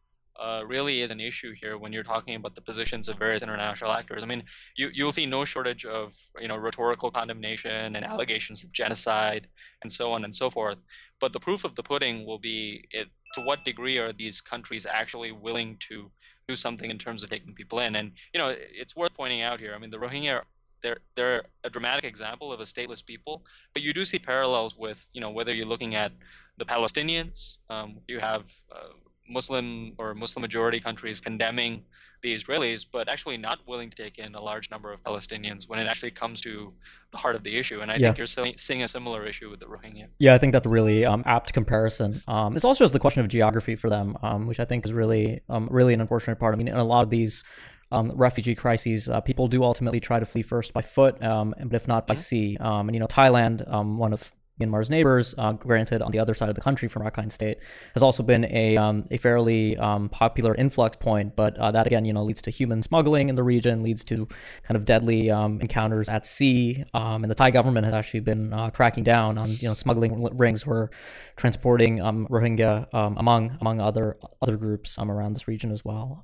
uh, 0.40 0.62
really 0.66 1.00
is 1.00 1.10
an 1.10 1.20
issue 1.20 1.52
here 1.52 1.78
when 1.78 1.92
you're 1.92 2.02
talking 2.02 2.34
about 2.34 2.54
the 2.54 2.60
positions 2.60 3.08
of 3.08 3.18
various 3.18 3.42
international 3.42 3.92
actors. 3.92 4.24
I 4.24 4.26
mean, 4.26 4.42
you 4.76 4.90
you'll 4.92 5.12
see 5.12 5.26
no 5.26 5.44
shortage 5.44 5.84
of 5.84 6.14
you 6.40 6.48
know 6.48 6.56
rhetorical 6.56 7.10
condemnation 7.10 7.96
and 7.96 8.04
allegations 8.04 8.64
of 8.64 8.72
genocide 8.72 9.46
and 9.82 9.92
so 9.92 10.12
on 10.12 10.24
and 10.24 10.34
so 10.34 10.50
forth. 10.50 10.78
But 11.20 11.32
the 11.32 11.40
proof 11.40 11.64
of 11.64 11.74
the 11.74 11.82
pudding 11.82 12.26
will 12.26 12.38
be 12.38 12.86
it, 12.90 13.08
to 13.34 13.42
what 13.42 13.64
degree 13.64 13.98
are 13.98 14.12
these 14.12 14.40
countries 14.40 14.86
actually 14.86 15.32
willing 15.32 15.76
to 15.88 16.10
do 16.48 16.56
something 16.56 16.90
in 16.90 16.98
terms 16.98 17.22
of 17.22 17.30
taking 17.30 17.54
people 17.54 17.78
in? 17.78 17.96
And 17.96 18.12
you 18.32 18.38
know, 18.38 18.54
it's 18.58 18.96
worth 18.96 19.14
pointing 19.14 19.42
out 19.42 19.60
here. 19.60 19.74
I 19.74 19.78
mean, 19.78 19.90
the 19.90 19.98
Rohingya 19.98 20.42
they're 20.82 20.98
they're 21.16 21.42
a 21.64 21.70
dramatic 21.70 22.04
example 22.04 22.52
of 22.52 22.60
a 22.60 22.64
stateless 22.64 23.04
people, 23.04 23.44
but 23.72 23.82
you 23.82 23.92
do 23.92 24.04
see 24.04 24.18
parallels 24.18 24.76
with 24.76 25.08
you 25.14 25.20
know 25.20 25.30
whether 25.30 25.54
you're 25.54 25.66
looking 25.66 25.94
at 25.94 26.12
the 26.58 26.64
Palestinians, 26.64 27.56
um, 27.70 27.98
you 28.06 28.20
have 28.20 28.44
uh, 28.70 28.92
Muslim 29.28 29.94
or 29.98 30.14
Muslim 30.14 30.42
majority 30.42 30.80
countries 30.80 31.20
condemning 31.20 31.82
the 32.22 32.34
Israelis, 32.34 32.84
but 32.90 33.08
actually 33.08 33.36
not 33.36 33.58
willing 33.66 33.90
to 33.90 33.96
take 33.96 34.18
in 34.18 34.34
a 34.34 34.40
large 34.40 34.70
number 34.70 34.92
of 34.92 35.02
Palestinians 35.02 35.68
when 35.68 35.78
it 35.78 35.86
actually 35.86 36.10
comes 36.10 36.40
to 36.42 36.72
the 37.10 37.18
heart 37.18 37.36
of 37.36 37.42
the 37.42 37.56
issue. 37.56 37.80
And 37.80 37.90
I 37.90 37.96
yeah. 37.96 38.12
think 38.12 38.18
you're 38.18 38.54
seeing 38.56 38.82
a 38.82 38.88
similar 38.88 39.26
issue 39.26 39.50
with 39.50 39.60
the 39.60 39.66
Rohingya. 39.66 40.08
Yeah, 40.18 40.34
I 40.34 40.38
think 40.38 40.52
that's 40.52 40.66
a 40.66 40.70
really 40.70 41.04
um, 41.04 41.22
apt 41.26 41.52
comparison. 41.52 42.22
Um, 42.26 42.56
it's 42.56 42.64
also 42.64 42.84
just 42.84 42.92
the 42.92 42.98
question 42.98 43.20
of 43.20 43.28
geography 43.28 43.76
for 43.76 43.90
them, 43.90 44.16
um, 44.22 44.46
which 44.46 44.60
I 44.60 44.64
think 44.64 44.84
is 44.84 44.92
really, 44.92 45.42
um, 45.48 45.68
really 45.70 45.94
an 45.94 46.00
unfortunate 46.00 46.38
part. 46.38 46.54
I 46.54 46.58
mean, 46.58 46.68
in 46.68 46.76
a 46.76 46.84
lot 46.84 47.02
of 47.02 47.10
these 47.10 47.44
um, 47.92 48.10
refugee 48.14 48.54
crises, 48.54 49.08
uh, 49.08 49.20
people 49.20 49.48
do 49.48 49.62
ultimately 49.62 50.00
try 50.00 50.18
to 50.18 50.26
flee 50.26 50.42
first 50.42 50.72
by 50.72 50.82
foot, 50.82 51.22
um, 51.22 51.54
but 51.62 51.74
if 51.74 51.86
not 51.86 52.06
by 52.06 52.14
mm-hmm. 52.14 52.20
sea. 52.20 52.56
Um, 52.58 52.88
and 52.88 52.94
you 52.94 53.00
know, 53.00 53.06
Thailand, 53.06 53.70
um, 53.72 53.98
one 53.98 54.12
of 54.12 54.32
Myanmar's 54.60 54.88
neighbors, 54.88 55.34
uh, 55.36 55.52
granted 55.52 56.00
on 56.00 56.12
the 56.12 56.18
other 56.18 56.32
side 56.32 56.48
of 56.48 56.54
the 56.54 56.60
country 56.60 56.86
from 56.86 57.02
Rakhine 57.02 57.32
State, 57.32 57.58
has 57.94 58.02
also 58.02 58.22
been 58.22 58.44
a 58.44 58.76
um, 58.76 59.04
a 59.10 59.18
fairly 59.18 59.76
um, 59.78 60.08
popular 60.08 60.54
influx 60.54 60.96
point. 60.96 61.34
But 61.34 61.58
uh, 61.58 61.72
that 61.72 61.86
again, 61.86 62.04
you 62.04 62.12
know, 62.12 62.22
leads 62.22 62.40
to 62.42 62.50
human 62.50 62.80
smuggling 62.82 63.28
in 63.28 63.34
the 63.34 63.42
region, 63.42 63.82
leads 63.82 64.04
to 64.04 64.28
kind 64.62 64.76
of 64.76 64.84
deadly 64.84 65.30
um, 65.30 65.60
encounters 65.60 66.08
at 66.08 66.24
sea. 66.24 66.84
Um, 66.94 67.24
and 67.24 67.30
the 67.30 67.34
Thai 67.34 67.50
government 67.50 67.84
has 67.84 67.94
actually 67.94 68.20
been 68.20 68.52
uh, 68.52 68.70
cracking 68.70 69.02
down 69.02 69.38
on 69.38 69.50
you 69.50 69.68
know 69.68 69.74
smuggling 69.74 70.22
rings 70.36 70.62
who 70.62 70.70
are 70.70 70.90
transporting 71.36 72.00
um, 72.00 72.28
Rohingya 72.28 72.94
um, 72.94 73.16
among 73.18 73.58
among 73.60 73.80
other 73.80 74.16
other 74.40 74.56
groups 74.56 74.98
around 75.10 75.34
this 75.34 75.48
region 75.48 75.72
as 75.72 75.84
well. 75.84 76.22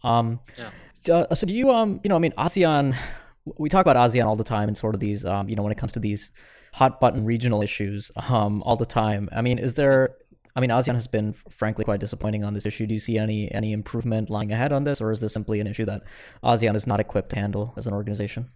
yeah. 0.57 0.71
Uh, 1.09 1.35
so 1.35 1.47
do 1.47 1.55
you 1.55 1.71
um 1.71 1.99
you 2.05 2.09
know 2.09 2.17
I 2.17 2.19
mean 2.19 2.33
ASEAN 2.33 2.95
we 3.57 3.71
talk 3.71 3.87
about 3.87 3.97
ASEAN 3.97 4.27
all 4.27 4.37
the 4.37 4.45
time 4.45 4.69
and 4.69 4.77
sort 4.77 4.95
of 4.95 5.01
these 5.01 5.25
um 5.25 5.49
you 5.49 5.57
know 5.57 5.63
when 5.63 5.73
it 5.73 5.79
comes 5.79 5.93
to 5.93 5.99
these 5.99 6.31
hot 6.73 7.01
button 7.01 7.25
regional 7.25 7.63
issues 7.63 8.11
um, 8.29 8.63
all 8.63 8.77
the 8.77 8.87
time. 8.87 9.29
I 9.33 9.43
mean, 9.43 9.59
is 9.59 9.75
there? 9.75 10.17
I 10.57 10.61
mean, 10.61 10.71
ASEAN 10.71 10.95
has 10.95 11.07
been 11.07 11.33
frankly 11.33 11.85
quite 11.85 12.01
disappointing 12.01 12.45
on 12.45 12.55
this 12.55 12.67
issue. 12.67 12.87
Do 12.87 12.95
you 12.95 13.01
see 13.01 13.19
any 13.19 13.51
any 13.53 13.73
improvement 13.73 14.31
lying 14.31 14.53
ahead 14.53 14.73
on 14.73 14.85
this, 14.85 15.01
or 15.01 15.13
is 15.13 15.21
this 15.21 15.33
simply 15.33 15.61
an 15.61 15.67
issue 15.67 15.85
that 15.85 16.03
ASEAN 16.43 16.75
is 16.75 16.87
not 16.87 17.01
equipped 17.01 17.31
to 17.31 17.37
handle 17.37 17.73
as 17.77 17.87
an 17.87 17.95
organization? 17.95 18.51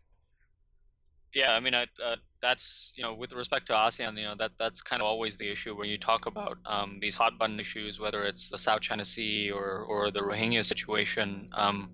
Yeah, 1.34 1.50
I 1.50 1.60
mean, 1.60 1.74
I, 1.74 1.82
uh, 2.04 2.16
that's 2.40 2.92
you 2.96 3.02
know, 3.02 3.12
with 3.12 3.32
respect 3.32 3.66
to 3.66 3.72
ASEAN, 3.72 4.16
you 4.16 4.24
know, 4.24 4.34
that 4.38 4.52
that's 4.58 4.80
kind 4.82 5.02
of 5.02 5.06
always 5.06 5.36
the 5.36 5.50
issue 5.50 5.76
when 5.76 5.88
you 5.88 5.98
talk 5.98 6.26
about 6.26 6.58
um, 6.64 6.98
these 7.00 7.16
hot 7.16 7.38
button 7.38 7.58
issues, 7.58 7.98
whether 7.98 8.24
it's 8.24 8.50
the 8.50 8.58
South 8.58 8.80
China 8.80 9.04
Sea 9.04 9.50
or 9.50 9.80
or 9.82 10.10
the 10.10 10.20
Rohingya 10.20 10.64
situation. 10.64 11.48
Um, 11.52 11.90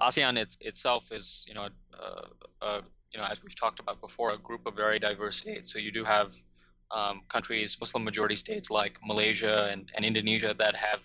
ASEAN 0.00 0.38
it's, 0.38 0.56
itself 0.60 1.12
is 1.12 1.44
you 1.48 1.54
know 1.54 1.68
uh, 2.00 2.26
uh, 2.62 2.80
you 3.12 3.18
know, 3.18 3.26
as 3.26 3.42
we've 3.42 3.58
talked 3.58 3.80
about 3.80 4.00
before, 4.00 4.32
a 4.32 4.38
group 4.38 4.66
of 4.66 4.74
very 4.74 4.98
diverse 4.98 5.38
states. 5.38 5.72
So 5.72 5.78
you 5.78 5.92
do 5.92 6.04
have 6.04 6.34
um, 6.90 7.22
countries, 7.28 7.76
Muslim 7.80 8.04
majority 8.04 8.36
states 8.36 8.70
like 8.70 8.98
Malaysia 9.04 9.68
and, 9.70 9.90
and 9.94 10.04
Indonesia 10.04 10.54
that 10.58 10.74
have 10.76 11.02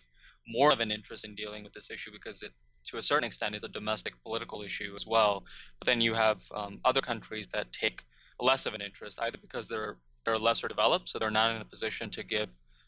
more 0.48 0.72
of 0.72 0.80
an 0.80 0.92
interest 0.92 1.26
in 1.26 1.36
dealing 1.36 1.64
with 1.64 1.74
this 1.74 1.90
issue 1.90 2.12
because 2.12 2.44
it, 2.44 2.52
to 2.86 2.98
a 2.98 3.02
certain 3.02 3.24
extent, 3.24 3.56
is 3.56 3.64
a 3.64 3.70
domestic 3.70 4.22
political 4.24 4.62
issue 4.62 4.92
as 4.96 5.08
well. 5.08 5.46
But 5.80 5.86
then 5.86 6.02
you 6.02 6.14
have 6.14 6.42
um, 6.54 6.80
other 6.84 7.02
countries 7.02 7.48
that 7.54 7.72
take 7.72 8.04
less 8.40 8.66
of 8.66 8.74
an 8.74 8.82
interest, 8.82 9.20
either 9.22 9.38
because 9.42 9.68
they're 9.68 9.98
they're 10.26 10.40
lesser 10.40 10.70
developed, 10.70 11.10
so 11.10 11.20
they're 11.20 11.32
not 11.32 11.54
in 11.54 11.62
a 11.62 11.66
position 11.66 12.10
to 12.12 12.24
give 12.24 12.48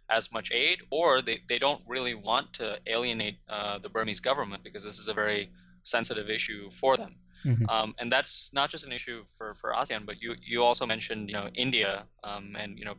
as 0.09 0.31
much 0.31 0.51
aid, 0.51 0.79
or 0.89 1.21
they, 1.21 1.39
they 1.49 1.59
don't 1.59 1.81
really 1.87 2.13
want 2.13 2.53
to 2.53 2.77
alienate 2.87 3.39
uh, 3.49 3.77
the 3.79 3.89
Burmese 3.89 4.19
government 4.19 4.63
because 4.63 4.83
this 4.83 4.99
is 4.99 5.07
a 5.07 5.13
very 5.13 5.49
sensitive 5.83 6.29
issue 6.29 6.69
for 6.71 6.95
them. 6.95 7.15
Mm-hmm. 7.45 7.69
Um, 7.69 7.95
and 7.99 8.11
that's 8.11 8.49
not 8.53 8.69
just 8.69 8.85
an 8.85 8.91
issue 8.91 9.23
for, 9.37 9.53
for 9.55 9.71
ASEAN, 9.71 10.05
but 10.05 10.21
you, 10.21 10.35
you 10.41 10.63
also 10.63 10.85
mentioned 10.85 11.29
you 11.29 11.35
know 11.35 11.49
India 11.53 12.05
um, 12.23 12.55
and 12.59 12.77
you 12.77 12.85
know 12.85 12.95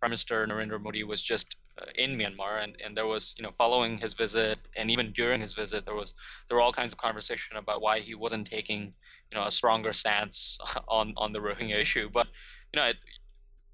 Prime 0.00 0.10
Minister 0.10 0.46
Narendra 0.46 0.82
Modi 0.82 1.04
was 1.04 1.22
just 1.22 1.56
uh, 1.80 1.84
in 1.94 2.18
Myanmar, 2.18 2.62
and, 2.62 2.76
and 2.84 2.96
there 2.96 3.06
was 3.06 3.34
you 3.38 3.44
know 3.44 3.52
following 3.56 3.98
his 3.98 4.14
visit 4.14 4.58
and 4.76 4.90
even 4.90 5.12
during 5.12 5.40
his 5.40 5.54
visit 5.54 5.84
there 5.84 5.94
was 5.94 6.14
there 6.48 6.56
were 6.56 6.62
all 6.62 6.72
kinds 6.72 6.92
of 6.92 6.98
conversation 6.98 7.56
about 7.56 7.80
why 7.80 8.00
he 8.00 8.14
wasn't 8.14 8.46
taking 8.46 8.92
you 9.30 9.38
know 9.38 9.44
a 9.44 9.50
stronger 9.50 9.92
stance 9.92 10.58
on 10.88 11.12
on 11.16 11.32
the 11.32 11.38
Rohingya 11.38 11.78
issue. 11.80 12.08
But 12.12 12.26
you 12.72 12.80
know 12.80 12.88
it, 12.88 12.96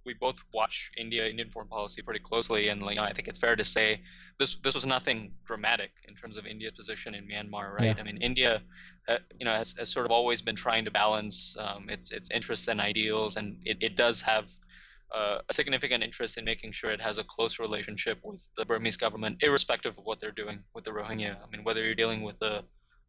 we 0.09 0.15
both 0.15 0.43
watch 0.55 0.91
India 0.97 1.29
Indian 1.29 1.51
foreign 1.51 1.69
policy 1.69 2.01
pretty 2.01 2.21
closely, 2.31 2.69
and 2.69 2.81
you 2.81 2.95
know, 2.97 3.03
I 3.03 3.13
think 3.13 3.29
it's 3.29 3.39
fair 3.39 3.57
to 3.63 3.67
say 3.77 4.01
this 4.39 4.51
this 4.65 4.75
was 4.75 4.87
nothing 4.87 5.19
dramatic 5.45 5.93
in 6.09 6.15
terms 6.15 6.37
of 6.39 6.47
India's 6.47 6.73
position 6.81 7.15
in 7.15 7.25
Myanmar, 7.31 7.67
right? 7.79 7.95
Yeah. 7.95 8.01
I 8.01 8.03
mean, 8.03 8.17
India, 8.31 8.63
uh, 9.07 9.19
you 9.39 9.45
know, 9.45 9.53
has, 9.53 9.75
has 9.79 9.91
sort 9.91 10.07
of 10.07 10.13
always 10.19 10.41
been 10.41 10.57
trying 10.57 10.85
to 10.87 10.91
balance 10.91 11.37
um, 11.65 11.91
its 11.91 12.11
its 12.19 12.31
interests 12.31 12.69
and 12.69 12.81
ideals, 12.81 13.37
and 13.37 13.47
it, 13.71 13.77
it 13.89 13.95
does 13.97 14.23
have 14.23 14.47
uh, 15.15 15.39
a 15.51 15.53
significant 15.53 16.03
interest 16.03 16.39
in 16.39 16.45
making 16.53 16.73
sure 16.73 16.91
it 16.91 17.03
has 17.09 17.19
a 17.19 17.25
close 17.35 17.59
relationship 17.59 18.19
with 18.25 18.49
the 18.57 18.65
Burmese 18.65 18.97
government, 18.97 19.37
irrespective 19.43 19.95
of 19.99 20.05
what 20.07 20.19
they're 20.21 20.39
doing 20.43 20.59
with 20.75 20.85
the 20.85 20.91
Rohingya. 20.91 21.37
I 21.45 21.47
mean, 21.53 21.65
whether 21.65 21.85
you're 21.85 22.01
dealing 22.03 22.23
with 22.23 22.39
the 22.39 22.65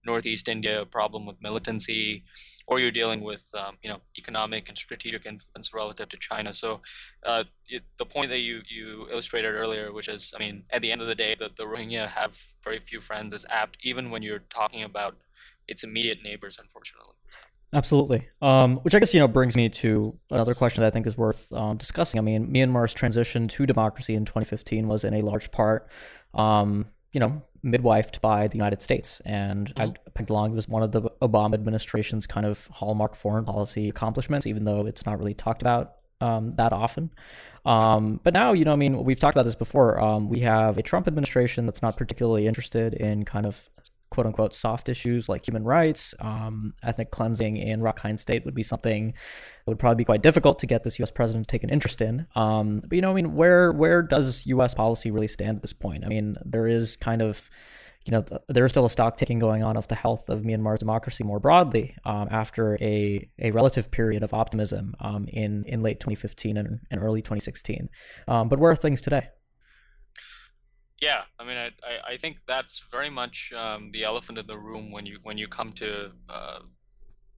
Northeast 0.05 0.47
India 0.47 0.85
problem 0.85 1.25
with 1.25 1.35
militancy, 1.41 2.23
or 2.67 2.79
you're 2.79 2.91
dealing 2.91 3.21
with 3.21 3.49
um, 3.57 3.77
you 3.83 3.89
know 3.89 3.99
economic 4.17 4.69
and 4.69 4.77
strategic 4.77 5.25
influence 5.25 5.73
relative 5.73 6.09
to 6.09 6.17
China. 6.17 6.53
So 6.53 6.81
uh, 7.25 7.43
it, 7.67 7.83
the 7.97 8.05
point 8.05 8.29
that 8.29 8.39
you 8.39 8.61
you 8.69 9.07
illustrated 9.11 9.49
earlier, 9.49 9.91
which 9.91 10.07
is, 10.07 10.33
I 10.35 10.39
mean, 10.39 10.63
at 10.69 10.81
the 10.81 10.91
end 10.91 11.01
of 11.01 11.07
the 11.07 11.15
day, 11.15 11.35
that 11.39 11.55
the 11.55 11.63
Rohingya 11.63 12.07
have 12.07 12.37
very 12.63 12.79
few 12.79 12.99
friends, 12.99 13.33
is 13.33 13.45
apt 13.49 13.77
even 13.83 14.09
when 14.09 14.23
you're 14.23 14.43
talking 14.49 14.83
about 14.83 15.15
its 15.67 15.83
immediate 15.83 16.19
neighbors, 16.23 16.59
unfortunately. 16.61 17.13
Absolutely. 17.71 18.27
Um, 18.41 18.77
which 18.77 18.95
I 18.95 18.99
guess 18.99 19.13
you 19.13 19.19
know 19.19 19.27
brings 19.27 19.55
me 19.55 19.69
to 19.69 20.17
another 20.31 20.55
question 20.55 20.81
that 20.81 20.87
I 20.87 20.91
think 20.91 21.05
is 21.05 21.17
worth 21.17 21.51
um, 21.51 21.77
discussing. 21.77 22.17
I 22.17 22.21
mean, 22.21 22.51
Myanmar's 22.51 22.93
transition 22.93 23.47
to 23.49 23.65
democracy 23.65 24.15
in 24.15 24.25
2015 24.25 24.87
was 24.87 25.03
in 25.03 25.13
a 25.13 25.21
large 25.21 25.51
part 25.51 25.87
um, 26.33 26.87
you 27.11 27.19
know, 27.19 27.41
midwifed 27.63 28.21
by 28.21 28.47
the 28.47 28.57
United 28.57 28.81
States. 28.81 29.21
And 29.25 29.73
mm-hmm. 29.73 29.91
I 29.91 29.93
pegged 30.13 30.29
along 30.29 30.57
as 30.57 30.67
one 30.67 30.83
of 30.83 30.91
the 30.91 31.01
Obama 31.21 31.53
administration's 31.53 32.27
kind 32.27 32.45
of 32.45 32.67
hallmark 32.67 33.15
foreign 33.15 33.45
policy 33.45 33.89
accomplishments, 33.89 34.45
even 34.45 34.65
though 34.65 34.85
it's 34.85 35.05
not 35.05 35.19
really 35.19 35.33
talked 35.33 35.61
about 35.61 35.95
um, 36.21 36.55
that 36.55 36.73
often. 36.73 37.11
Um, 37.65 38.19
but 38.23 38.33
now, 38.33 38.53
you 38.53 38.65
know, 38.65 38.73
I 38.73 38.77
mean, 38.77 39.03
we've 39.03 39.19
talked 39.19 39.35
about 39.35 39.45
this 39.45 39.55
before. 39.55 39.99
Um, 39.99 40.29
we 40.29 40.39
have 40.41 40.77
a 40.77 40.81
Trump 40.81 41.07
administration 41.07 41.65
that's 41.65 41.81
not 41.81 41.97
particularly 41.97 42.47
interested 42.47 42.93
in 42.93 43.25
kind 43.25 43.45
of 43.45 43.69
quote 44.09 44.25
unquote 44.25 44.55
soft 44.55 44.89
issues 44.89 45.29
like 45.29 45.47
human 45.47 45.63
rights, 45.63 46.13
um, 46.19 46.73
ethnic 46.83 47.11
cleansing 47.11 47.57
in 47.57 47.81
Rakhine 47.81 48.19
State 48.19 48.45
would 48.45 48.55
be 48.55 48.63
something 48.63 49.07
that 49.07 49.71
would 49.71 49.79
probably 49.79 49.97
be 49.97 50.05
quite 50.05 50.21
difficult 50.21 50.59
to 50.59 50.67
get 50.67 50.83
this 50.83 50.99
U.S. 50.99 51.11
president 51.11 51.47
to 51.47 51.51
take 51.51 51.63
an 51.63 51.69
interest 51.69 52.01
in. 52.01 52.27
Um, 52.35 52.81
but 52.87 52.95
you 52.95 53.01
know, 53.01 53.11
I 53.11 53.13
mean, 53.13 53.35
where 53.35 53.71
where 53.71 54.01
does 54.01 54.45
U.S. 54.47 54.73
policy 54.73 55.11
really 55.11 55.27
stand 55.27 55.57
at 55.57 55.61
this 55.61 55.73
point? 55.73 56.03
I 56.03 56.07
mean, 56.07 56.37
there 56.45 56.67
is 56.67 56.95
kind 56.97 57.21
of 57.21 57.49
you 58.05 58.11
know, 58.11 58.23
there 58.47 58.65
is 58.65 58.71
still 58.71 58.85
a 58.85 58.89
stock 58.89 59.17
taking 59.17 59.39
going 59.39 59.61
on 59.61 59.77
of 59.77 59.87
the 59.87 59.95
health 59.95 60.29
of 60.29 60.41
Myanmar's 60.41 60.79
democracy 60.79 61.23
more 61.23 61.39
broadly 61.39 61.95
um, 62.05 62.27
after 62.31 62.75
a, 62.81 63.29
a 63.37 63.51
relative 63.51 63.91
period 63.91 64.23
of 64.23 64.33
optimism 64.33 64.95
um, 64.99 65.25
in, 65.27 65.63
in 65.65 65.83
late 65.83 65.99
2015 65.99 66.57
and, 66.57 66.79
and 66.89 67.03
early 67.03 67.21
2016. 67.21 67.89
Um, 68.27 68.49
but 68.49 68.57
where 68.57 68.71
are 68.71 68.75
things 68.75 69.01
today? 69.01 69.27
Yeah, 71.01 71.21
I 71.39 71.45
mean, 71.45 71.57
I, 71.57 71.71
I, 72.05 72.17
think 72.17 72.39
that's 72.45 72.83
very 72.91 73.09
much 73.09 73.53
um, 73.55 73.89
the 73.93 74.03
elephant 74.03 74.37
in 74.37 74.45
the 74.47 74.57
room 74.57 74.91
when 74.91 75.05
you 75.05 75.19
when 75.23 75.37
you 75.37 75.47
come 75.47 75.69
to 75.69 76.11
uh, 76.27 76.59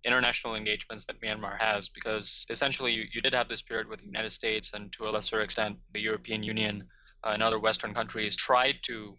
international 0.04 0.56
engagements 0.56 1.06
that 1.06 1.21
Myanmar 1.21 1.60
has, 1.60 1.88
because 1.88 2.45
essentially 2.50 2.91
you, 2.91 3.04
you 3.13 3.21
did 3.21 3.34
have 3.34 3.47
this 3.47 3.62
period 3.62 3.88
with 3.88 4.00
the 4.00 4.06
United 4.06 4.30
States 4.30 4.74
and 4.74 4.91
to 4.93 5.08
a 5.08 5.12
lesser 5.12 5.41
extent 5.41 5.78
the 5.93 6.00
European 6.00 6.41
Union 6.41 6.84
uh, 7.24 7.30
and 7.30 7.43
other 7.43 7.60
Western 7.60 7.93
countries 7.93 8.36
tried 8.36 8.78
to 8.84 9.15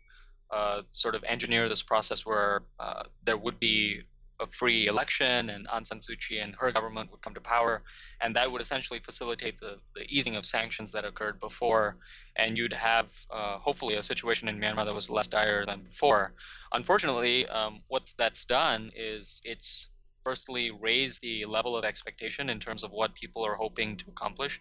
uh, 0.51 0.83
sort 0.91 1.15
of 1.15 1.23
engineer 1.25 1.69
this 1.69 1.83
process 1.83 2.27
where 2.27 2.63
uh, 2.81 3.05
there 3.25 3.37
would 3.37 3.59
be 3.61 4.03
a 4.41 4.47
free 4.47 4.87
election 4.87 5.51
and 5.51 5.69
Aung 5.69 5.87
San 5.87 5.99
Suu 5.99 6.19
Kyi 6.19 6.39
and 6.39 6.55
her 6.59 6.73
government 6.73 7.11
would 7.11 7.21
come 7.23 7.35
to 7.35 7.41
power. 7.41 7.83
And 8.21 8.35
that 8.37 8.51
would 8.51 8.61
essentially 8.61 8.99
facilitate 8.99 9.59
the, 9.59 9.79
the 9.95 10.03
easing 10.09 10.37
of 10.37 10.45
sanctions 10.45 10.93
that 10.93 11.05
occurred 11.05 11.39
before. 11.41 11.97
And 12.37 12.57
you'd 12.57 12.73
have 12.73 13.13
uh, 13.31 13.59
hopefully 13.59 13.95
a 13.95 14.03
situation 14.03 14.49
in 14.49 14.59
Myanmar 14.59 14.85
that 14.85 14.95
was 14.95 15.11
less 15.11 15.29
dire 15.29 15.65
than 15.67 15.83
before. 15.83 16.35
Unfortunately, 16.73 17.47
um, 17.49 17.81
what 17.89 18.13
that's 18.19 18.45
done 18.45 18.91
is 18.97 19.41
it's 19.45 19.91
firstly 20.25 20.71
raised 20.71 21.21
the 21.23 21.45
level 21.47 21.77
of 21.77 21.85
expectation 21.85 22.49
in 22.49 22.61
terms 22.61 22.85
of 22.85 22.91
what 22.93 23.15
people 23.15 23.45
are 23.45 23.55
hoping 23.55 23.97
to 23.97 24.05
accomplish 24.09 24.61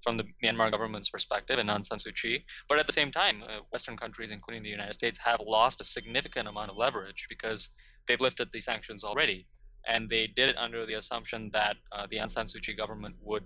from 0.00 0.16
the 0.16 0.24
Myanmar 0.42 0.70
government's 0.70 1.10
perspective 1.10 1.58
and 1.58 1.68
Aung 1.68 1.84
San 1.84 1.98
Suu 1.98 2.14
Kyi. 2.14 2.44
But 2.68 2.78
at 2.78 2.86
the 2.86 2.92
same 2.92 3.10
time, 3.10 3.42
uh, 3.42 3.60
Western 3.72 3.96
countries, 3.96 4.30
including 4.30 4.62
the 4.62 4.68
United 4.68 4.92
States, 4.92 5.18
have 5.18 5.40
lost 5.40 5.80
a 5.80 5.84
significant 5.84 6.48
amount 6.48 6.70
of 6.70 6.76
leverage 6.76 7.26
because 7.28 7.70
they've 8.06 8.20
lifted 8.20 8.48
the 8.52 8.60
sanctions 8.60 9.04
already, 9.04 9.46
and 9.86 10.08
they 10.08 10.26
did 10.26 10.48
it 10.48 10.56
under 10.56 10.86
the 10.86 10.94
assumption 10.94 11.50
that 11.52 11.76
uh, 11.92 12.06
the 12.10 12.16
Aung 12.16 12.30
San 12.30 12.46
Suu 12.46 12.62
Kyi 12.62 12.74
government 12.74 13.16
would 13.22 13.44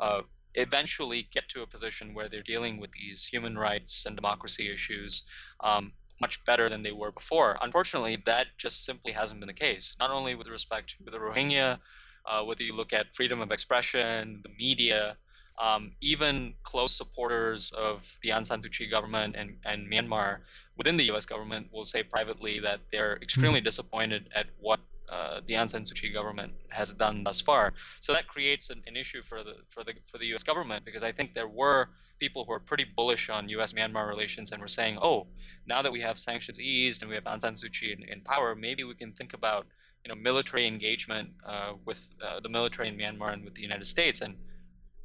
uh, 0.00 0.22
eventually 0.54 1.28
get 1.32 1.48
to 1.48 1.62
a 1.62 1.66
position 1.66 2.14
where 2.14 2.28
they're 2.28 2.42
dealing 2.42 2.80
with 2.80 2.90
these 2.92 3.26
human 3.26 3.56
rights 3.56 4.06
and 4.06 4.16
democracy 4.16 4.72
issues 4.72 5.22
um, 5.62 5.92
much 6.20 6.44
better 6.44 6.68
than 6.68 6.82
they 6.82 6.92
were 6.92 7.12
before. 7.12 7.58
Unfortunately, 7.62 8.18
that 8.26 8.46
just 8.58 8.84
simply 8.84 9.12
hasn't 9.12 9.40
been 9.40 9.46
the 9.46 9.52
case. 9.54 9.96
Not 9.98 10.10
only 10.10 10.34
with 10.34 10.48
respect 10.48 10.96
to 11.04 11.10
the 11.10 11.18
Rohingya, 11.18 11.78
uh, 12.26 12.42
whether 12.42 12.62
you 12.62 12.74
look 12.74 12.92
at 12.92 13.14
freedom 13.14 13.40
of 13.40 13.50
expression, 13.50 14.40
the 14.42 14.50
media, 14.58 15.16
um, 15.60 15.92
even 16.00 16.54
close 16.62 16.92
supporters 16.92 17.70
of 17.72 18.18
the 18.22 18.30
Aung 18.30 18.46
San 18.46 18.62
Suu 18.62 18.72
Kyi 18.72 18.86
government 18.86 19.36
and, 19.36 19.56
and 19.64 19.90
Myanmar 19.90 20.38
within 20.76 20.96
the 20.96 21.04
U.S. 21.04 21.26
government 21.26 21.68
will 21.72 21.84
say 21.84 22.02
privately 22.02 22.60
that 22.60 22.80
they're 22.90 23.18
extremely 23.20 23.58
mm-hmm. 23.58 23.64
disappointed 23.64 24.30
at 24.34 24.46
what 24.58 24.80
uh, 25.10 25.40
the 25.46 25.54
Aung 25.54 25.68
San 25.68 25.82
Suu 25.82 25.94
Kyi 26.00 26.12
government 26.12 26.52
has 26.70 26.94
done 26.94 27.24
thus 27.24 27.40
far. 27.40 27.74
So 28.00 28.12
that 28.14 28.26
creates 28.26 28.70
an, 28.70 28.82
an, 28.86 28.96
issue 28.96 29.22
for 29.22 29.42
the 29.42 29.56
for 29.68 29.84
the 29.84 29.92
for 30.06 30.18
the 30.18 30.26
U.S. 30.26 30.44
government 30.44 30.84
because 30.84 31.02
I 31.02 31.12
think 31.12 31.34
there 31.34 31.48
were 31.48 31.88
people 32.18 32.44
who 32.44 32.52
are 32.52 32.60
pretty 32.60 32.84
bullish 32.84 33.28
on 33.28 33.48
U.S. 33.50 33.72
Myanmar 33.72 34.08
relations 34.08 34.52
and 34.52 34.62
were 34.62 34.68
saying, 34.68 34.98
oh, 35.02 35.26
now 35.66 35.82
that 35.82 35.92
we 35.92 36.00
have 36.00 36.18
sanctions 36.18 36.58
eased 36.60 37.02
and 37.02 37.08
we 37.08 37.16
have 37.16 37.24
Aung 37.24 37.42
San 37.42 37.54
Suu 37.54 37.70
Kyi 37.70 37.92
in, 37.92 38.02
in 38.04 38.20
power, 38.22 38.54
maybe 38.54 38.84
we 38.84 38.94
can 38.94 39.12
think 39.12 39.34
about 39.34 39.66
you 40.04 40.08
know 40.08 40.14
military 40.14 40.66
engagement 40.66 41.30
uh, 41.44 41.72
with 41.84 42.10
uh, 42.24 42.40
the 42.40 42.48
military 42.48 42.88
in 42.88 42.96
Myanmar 42.96 43.32
and 43.34 43.44
with 43.44 43.54
the 43.54 43.62
United 43.62 43.86
States 43.86 44.22
and 44.22 44.36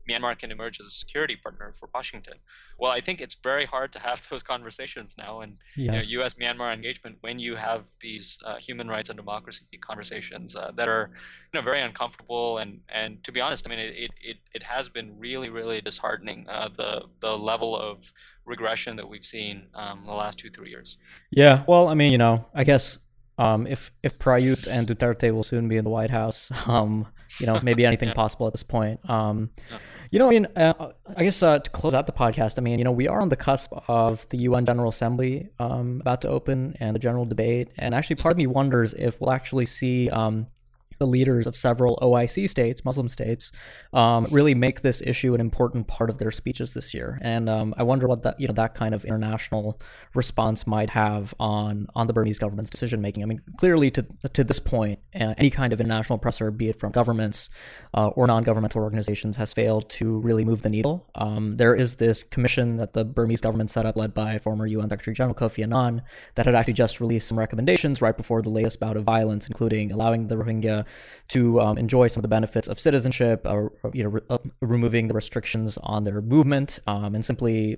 Myanmar 0.09 0.37
can 0.37 0.51
emerge 0.51 0.79
as 0.79 0.85
a 0.85 0.91
security 0.91 1.35
partner 1.35 1.71
for 1.73 1.89
Washington. 1.93 2.35
Well, 2.77 2.91
I 2.91 3.01
think 3.01 3.21
it's 3.21 3.35
very 3.35 3.65
hard 3.65 3.91
to 3.93 3.99
have 3.99 4.27
those 4.29 4.43
conversations 4.43 5.15
now, 5.17 5.41
and 5.41 5.57
yeah. 5.75 5.85
you 5.85 5.91
know, 5.91 6.01
U.S. 6.19 6.35
Myanmar 6.35 6.73
engagement 6.73 7.17
when 7.21 7.39
you 7.39 7.55
have 7.55 7.85
these 7.99 8.37
uh, 8.45 8.55
human 8.55 8.87
rights 8.87 9.09
and 9.09 9.17
democracy 9.17 9.65
conversations 9.79 10.55
uh, 10.55 10.71
that 10.75 10.87
are, 10.87 11.09
you 11.53 11.59
know, 11.59 11.63
very 11.63 11.81
uncomfortable. 11.81 12.57
And 12.59 12.81
and 12.89 13.23
to 13.23 13.31
be 13.31 13.41
honest, 13.41 13.67
I 13.67 13.69
mean, 13.69 13.79
it 13.79 14.11
it, 14.21 14.37
it 14.53 14.63
has 14.63 14.89
been 14.89 15.17
really 15.19 15.49
really 15.49 15.81
disheartening 15.81 16.47
uh, 16.49 16.69
the 16.75 17.03
the 17.19 17.35
level 17.37 17.75
of 17.75 18.11
regression 18.45 18.95
that 18.97 19.07
we've 19.07 19.25
seen 19.25 19.67
um, 19.73 19.99
in 19.99 20.05
the 20.05 20.13
last 20.13 20.37
two 20.37 20.49
three 20.49 20.69
years. 20.69 20.97
Yeah, 21.31 21.63
well, 21.67 21.87
I 21.87 21.95
mean, 21.95 22.11
you 22.11 22.17
know, 22.17 22.45
I 22.53 22.63
guess 22.63 22.99
um, 23.37 23.67
if 23.67 23.91
if 24.03 24.17
Prayut 24.17 24.67
and 24.67 24.87
Duterte 24.87 25.31
will 25.31 25.43
soon 25.43 25.67
be 25.67 25.77
in 25.77 25.83
the 25.83 25.89
White 25.89 26.09
House, 26.09 26.51
um, 26.67 27.07
you 27.39 27.45
know, 27.45 27.59
maybe 27.61 27.85
anything's 27.85 28.09
yeah. 28.13 28.15
possible 28.15 28.47
at 28.47 28.53
this 28.53 28.63
point. 28.63 28.99
Um, 29.09 29.49
yeah. 29.69 29.77
You 30.11 30.19
know, 30.19 30.27
I 30.27 30.29
mean, 30.29 30.47
uh, 30.55 30.91
I 31.15 31.23
guess 31.23 31.41
uh, 31.41 31.59
to 31.59 31.69
close 31.71 31.93
out 31.93 32.05
the 32.05 32.11
podcast, 32.11 32.57
I 32.57 32.61
mean, 32.61 32.79
you 32.79 32.85
know, 32.85 32.91
we 32.91 33.07
are 33.07 33.21
on 33.21 33.29
the 33.29 33.35
cusp 33.35 33.73
of 33.87 34.27
the 34.29 34.37
UN 34.39 34.65
General 34.65 34.89
Assembly 34.89 35.49
um, 35.59 35.99
about 36.01 36.21
to 36.21 36.29
open 36.29 36.75
and 36.79 36.95
the 36.95 36.99
general 36.99 37.25
debate, 37.25 37.69
and 37.77 37.95
actually, 37.95 38.17
part 38.17 38.33
of 38.33 38.37
me 38.37 38.47
wonders 38.47 38.93
if 38.93 39.19
we'll 39.19 39.31
actually 39.31 39.65
see 39.65 40.09
um, 40.09 40.47
the 40.97 41.07
leaders 41.07 41.47
of 41.47 41.55
several 41.55 41.97
OIC 42.01 42.49
states, 42.49 42.85
Muslim 42.85 43.07
states, 43.07 43.51
um, 43.93 44.27
really 44.31 44.53
make 44.53 44.81
this 44.81 45.01
issue 45.01 45.33
an 45.33 45.41
important 45.41 45.87
part 45.87 46.09
of 46.09 46.17
their 46.17 46.31
speeches 46.31 46.73
this 46.73 46.93
year. 46.93 47.19
And 47.21 47.49
um, 47.49 47.73
I 47.77 47.83
wonder 47.83 48.07
what 48.07 48.23
that 48.23 48.39
you 48.39 48.47
know 48.47 48.53
that 48.53 48.73
kind 48.75 48.93
of 48.93 49.05
international 49.05 49.79
response 50.13 50.65
might 50.67 50.91
have 50.91 51.33
on 51.39 51.87
on 51.95 52.07
the 52.07 52.13
Burmese 52.13 52.39
government's 52.39 52.69
decision 52.69 53.01
making. 53.01 53.23
I 53.23 53.25
mean, 53.25 53.41
clearly 53.57 53.91
to 53.91 54.05
to 54.33 54.43
this 54.43 54.59
point, 54.59 54.99
any 55.13 55.49
kind 55.49 55.73
of 55.73 55.79
international 55.79 56.19
pressure, 56.19 56.51
be 56.51 56.69
it 56.69 56.79
from 56.79 56.91
governments 56.91 57.49
uh, 57.93 58.07
or 58.07 58.27
non-governmental 58.27 58.81
organizations, 58.81 59.37
has 59.37 59.53
failed 59.53 59.89
to 59.91 60.19
really 60.19 60.45
move 60.45 60.61
the 60.61 60.69
needle. 60.69 61.09
Um, 61.15 61.57
there 61.57 61.75
is 61.75 61.95
this 61.97 62.23
commission 62.23 62.77
that 62.77 62.93
the 62.93 63.05
Burmese 63.05 63.41
government 63.41 63.69
set 63.69 63.85
up, 63.85 63.95
led 63.95 64.13
by 64.13 64.37
former 64.37 64.65
UN 64.65 64.89
Secretary 64.89 65.13
General 65.13 65.35
Kofi 65.35 65.63
Annan, 65.63 66.01
that 66.35 66.45
had 66.45 66.55
actually 66.55 66.73
just 66.73 66.99
released 66.99 67.27
some 67.27 67.39
recommendations 67.39 68.01
right 68.01 68.15
before 68.15 68.41
the 68.41 68.49
latest 68.49 68.79
bout 68.79 68.97
of 68.97 69.03
violence, 69.03 69.47
including 69.47 69.91
allowing 69.91 70.27
the 70.27 70.35
Rohingya 70.35 70.84
to 71.29 71.59
um, 71.61 71.77
enjoy 71.77 72.07
some 72.07 72.19
of 72.19 72.23
the 72.23 72.27
benefits 72.27 72.67
of 72.67 72.79
citizenship, 72.79 73.41
or, 73.45 73.71
you 73.93 74.03
know, 74.03 74.09
re- 74.09 74.21
uh, 74.29 74.37
removing 74.61 75.07
the 75.07 75.13
restrictions 75.13 75.77
on 75.83 76.03
their 76.03 76.21
movement, 76.21 76.79
um, 76.87 77.15
and 77.15 77.25
simply 77.25 77.77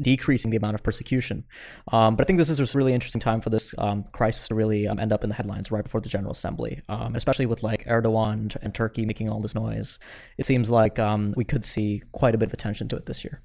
decreasing 0.00 0.50
the 0.50 0.56
amount 0.56 0.74
of 0.74 0.82
persecution. 0.82 1.44
Um, 1.92 2.14
but 2.14 2.24
I 2.24 2.26
think 2.26 2.38
this 2.38 2.50
is 2.50 2.60
a 2.60 2.78
really 2.78 2.92
interesting 2.92 3.20
time 3.22 3.40
for 3.40 3.48
this 3.48 3.74
um, 3.78 4.04
crisis 4.12 4.48
to 4.48 4.54
really 4.54 4.86
um, 4.86 4.98
end 4.98 5.12
up 5.12 5.24
in 5.24 5.30
the 5.30 5.34
headlines 5.34 5.70
right 5.70 5.82
before 5.82 6.02
the 6.02 6.10
General 6.10 6.32
Assembly, 6.32 6.82
um, 6.90 7.14
especially 7.14 7.46
with 7.46 7.62
like 7.62 7.86
Erdogan 7.86 8.54
and 8.60 8.74
Turkey 8.74 9.06
making 9.06 9.30
all 9.30 9.40
this 9.40 9.54
noise. 9.54 9.98
It 10.36 10.44
seems 10.44 10.68
like 10.68 10.98
um, 10.98 11.32
we 11.36 11.44
could 11.44 11.64
see 11.64 12.02
quite 12.12 12.34
a 12.34 12.38
bit 12.38 12.48
of 12.48 12.52
attention 12.52 12.88
to 12.88 12.96
it 12.96 13.06
this 13.06 13.24
year. 13.24 13.40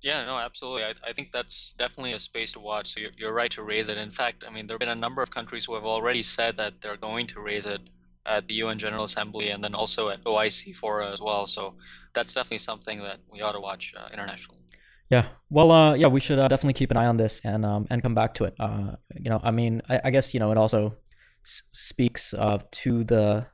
Yeah, 0.00 0.24
no, 0.24 0.38
absolutely. 0.38 0.84
I, 0.84 0.94
I 1.06 1.12
think 1.12 1.32
that's 1.32 1.74
definitely 1.74 2.12
a 2.12 2.20
space 2.20 2.52
to 2.52 2.60
watch. 2.60 2.94
So 2.94 3.00
you're, 3.00 3.10
you're 3.16 3.32
right 3.32 3.50
to 3.52 3.62
raise 3.62 3.88
it. 3.88 3.98
In 3.98 4.10
fact, 4.10 4.44
I 4.46 4.50
mean, 4.50 4.66
there 4.66 4.74
have 4.74 4.80
been 4.80 4.88
a 4.88 4.94
number 4.94 5.20
of 5.20 5.30
countries 5.30 5.64
who 5.64 5.74
have 5.74 5.84
already 5.84 6.22
said 6.22 6.56
that 6.58 6.80
they're 6.80 6.96
going 6.96 7.26
to 7.28 7.40
raise 7.40 7.66
it 7.66 7.80
at 8.26 8.46
the 8.46 8.54
UN 8.54 8.78
General 8.78 9.04
Assembly 9.04 9.50
and 9.50 9.62
then 9.62 9.74
also 9.74 10.08
at 10.08 10.22
OIC 10.24 10.74
fora 10.74 11.12
as 11.12 11.20
well. 11.20 11.46
So 11.46 11.74
that's 12.14 12.32
definitely 12.32 12.58
something 12.58 13.00
that 13.00 13.18
we 13.32 13.40
ought 13.42 13.52
to 13.52 13.60
watch 13.60 13.94
uh, 13.96 14.08
internationally. 14.12 14.60
Yeah, 15.08 15.26
well, 15.50 15.70
uh, 15.70 15.94
yeah, 15.94 16.08
we 16.08 16.18
should 16.18 16.38
uh, 16.38 16.48
definitely 16.48 16.72
keep 16.74 16.90
an 16.90 16.96
eye 16.96 17.06
on 17.06 17.16
this 17.16 17.40
and 17.44 17.64
um, 17.64 17.86
and 17.90 18.02
come 18.02 18.14
back 18.14 18.34
to 18.34 18.44
it. 18.44 18.54
Uh, 18.58 18.96
you 19.14 19.30
know, 19.30 19.40
I 19.42 19.52
mean, 19.52 19.82
I, 19.88 20.00
I 20.04 20.10
guess 20.10 20.34
you 20.34 20.40
know 20.40 20.50
it 20.50 20.58
also 20.58 20.96
s- 21.44 21.62
speaks 21.72 22.34
uh, 22.34 22.58
to 22.82 23.04
the 23.04 23.46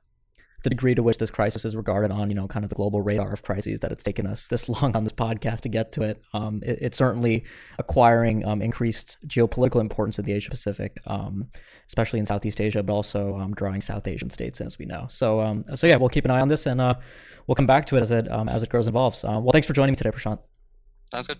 the 0.62 0.70
degree 0.70 0.94
to 0.94 1.02
which 1.02 1.18
this 1.18 1.30
crisis 1.30 1.64
is 1.64 1.74
regarded 1.74 2.10
on, 2.10 2.30
you 2.30 2.34
know, 2.34 2.46
kind 2.46 2.64
of 2.64 2.68
the 2.68 2.74
global 2.74 3.02
radar 3.02 3.32
of 3.32 3.42
crises 3.42 3.80
that 3.80 3.90
it's 3.90 4.02
taken 4.02 4.26
us 4.26 4.48
this 4.48 4.68
long 4.82 4.96
on 4.96 5.04
this 5.04 5.12
podcast 5.12 5.60
to 5.62 5.68
get 5.68 5.92
to 5.92 6.02
it. 6.02 6.22
Um, 6.32 6.60
it 6.64 6.78
it's 6.80 6.98
certainly 6.98 7.44
acquiring 7.78 8.44
um, 8.44 8.62
increased 8.62 9.18
geopolitical 9.26 9.80
importance 9.80 10.18
in 10.18 10.24
the 10.24 10.32
Asia 10.32 10.50
Pacific, 10.50 10.98
um, 11.06 11.48
especially 11.86 12.20
in 12.20 12.26
Southeast 12.26 12.60
Asia, 12.60 12.82
but 12.82 12.92
also 12.92 13.36
um, 13.36 13.54
drawing 13.54 13.80
South 13.80 14.06
Asian 14.06 14.30
states 14.30 14.60
in, 14.60 14.66
as 14.66 14.78
we 14.78 14.86
know. 14.86 15.06
So, 15.10 15.40
um, 15.40 15.64
so 15.74 15.86
yeah, 15.86 15.96
we'll 15.96 16.08
keep 16.08 16.24
an 16.24 16.30
eye 16.30 16.40
on 16.40 16.48
this 16.48 16.66
and 16.66 16.80
uh, 16.80 16.94
we'll 17.46 17.56
come 17.56 17.66
back 17.66 17.86
to 17.86 17.96
it 17.96 18.00
as 18.00 18.10
it 18.10 18.30
um, 18.30 18.48
as 18.48 18.62
it 18.62 18.68
grows 18.68 18.86
and 18.86 18.94
evolves. 18.94 19.24
Uh, 19.24 19.40
well, 19.40 19.52
thanks 19.52 19.66
for 19.66 19.72
joining 19.72 19.92
me 19.92 19.96
today, 19.96 20.10
Prashant. 20.10 20.38
Sounds 21.10 21.26
good. 21.26 21.38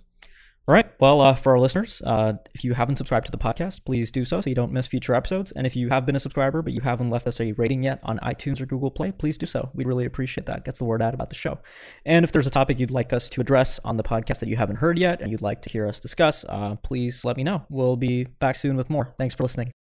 All 0.68 0.75
right. 0.75 0.87
Well, 1.01 1.20
uh, 1.20 1.35
for 1.35 1.51
our 1.53 1.59
listeners, 1.59 2.01
uh, 2.07 2.35
if 2.55 2.62
you 2.62 2.75
haven't 2.75 2.94
subscribed 2.94 3.27
to 3.27 3.33
the 3.33 3.38
podcast, 3.38 3.85
please 3.85 4.12
do 4.12 4.25
so 4.25 4.40
so 4.40 4.48
you 4.48 4.55
don't 4.55 4.70
miss 4.70 4.87
future 4.87 5.12
episodes. 5.12 5.51
And 5.51 5.66
if 5.66 5.75
you 5.75 5.88
have 5.88 6.07
been 6.07 6.14
a 6.14 6.20
subscriber 6.20 6.62
but 6.62 6.72
you 6.72 6.81
haven't 6.83 7.11
left 7.11 7.27
us 7.27 7.40
a 7.40 7.51
rating 7.53 7.83
yet 7.83 7.98
on 8.05 8.20
iTunes 8.20 8.61
or 8.61 8.66
Google 8.66 8.92
Play, 8.92 9.11
please 9.11 9.37
do 9.37 9.44
so. 9.44 9.70
We'd 9.75 9.88
really 9.88 10.05
appreciate 10.05 10.46
that. 10.46 10.64
Gets 10.64 10.79
the 10.79 10.85
word 10.85 11.03
out 11.03 11.14
about 11.14 11.31
the 11.31 11.35
show. 11.35 11.59
And 12.07 12.25
if 12.25 12.31
there's 12.31 12.46
a 12.46 12.51
topic 12.51 12.79
you'd 12.79 12.92
like 12.92 13.12
us 13.12 13.29
to 13.31 13.40
address 13.40 13.81
on 13.85 13.96
the 13.96 14.05
podcast 14.05 14.38
that 14.38 14.48
you 14.48 14.57
haven't 14.57 14.77
heard 14.77 15.01
yet 15.01 15.20
and 15.20 15.33
you'd 15.33 15.42
like 15.42 15.62
to 15.62 15.68
hear 15.68 15.88
us 15.88 15.98
discuss, 15.98 16.44
uh, 16.48 16.77
please 16.77 17.25
let 17.25 17.37
me 17.37 17.42
know. 17.42 17.66
We'll 17.68 17.96
be 17.96 18.25
back 18.25 18.55
soon 18.55 18.77
with 18.77 18.88
more. 18.88 19.14
Thanks 19.18 19.35
for 19.35 19.42
listening. 19.42 19.72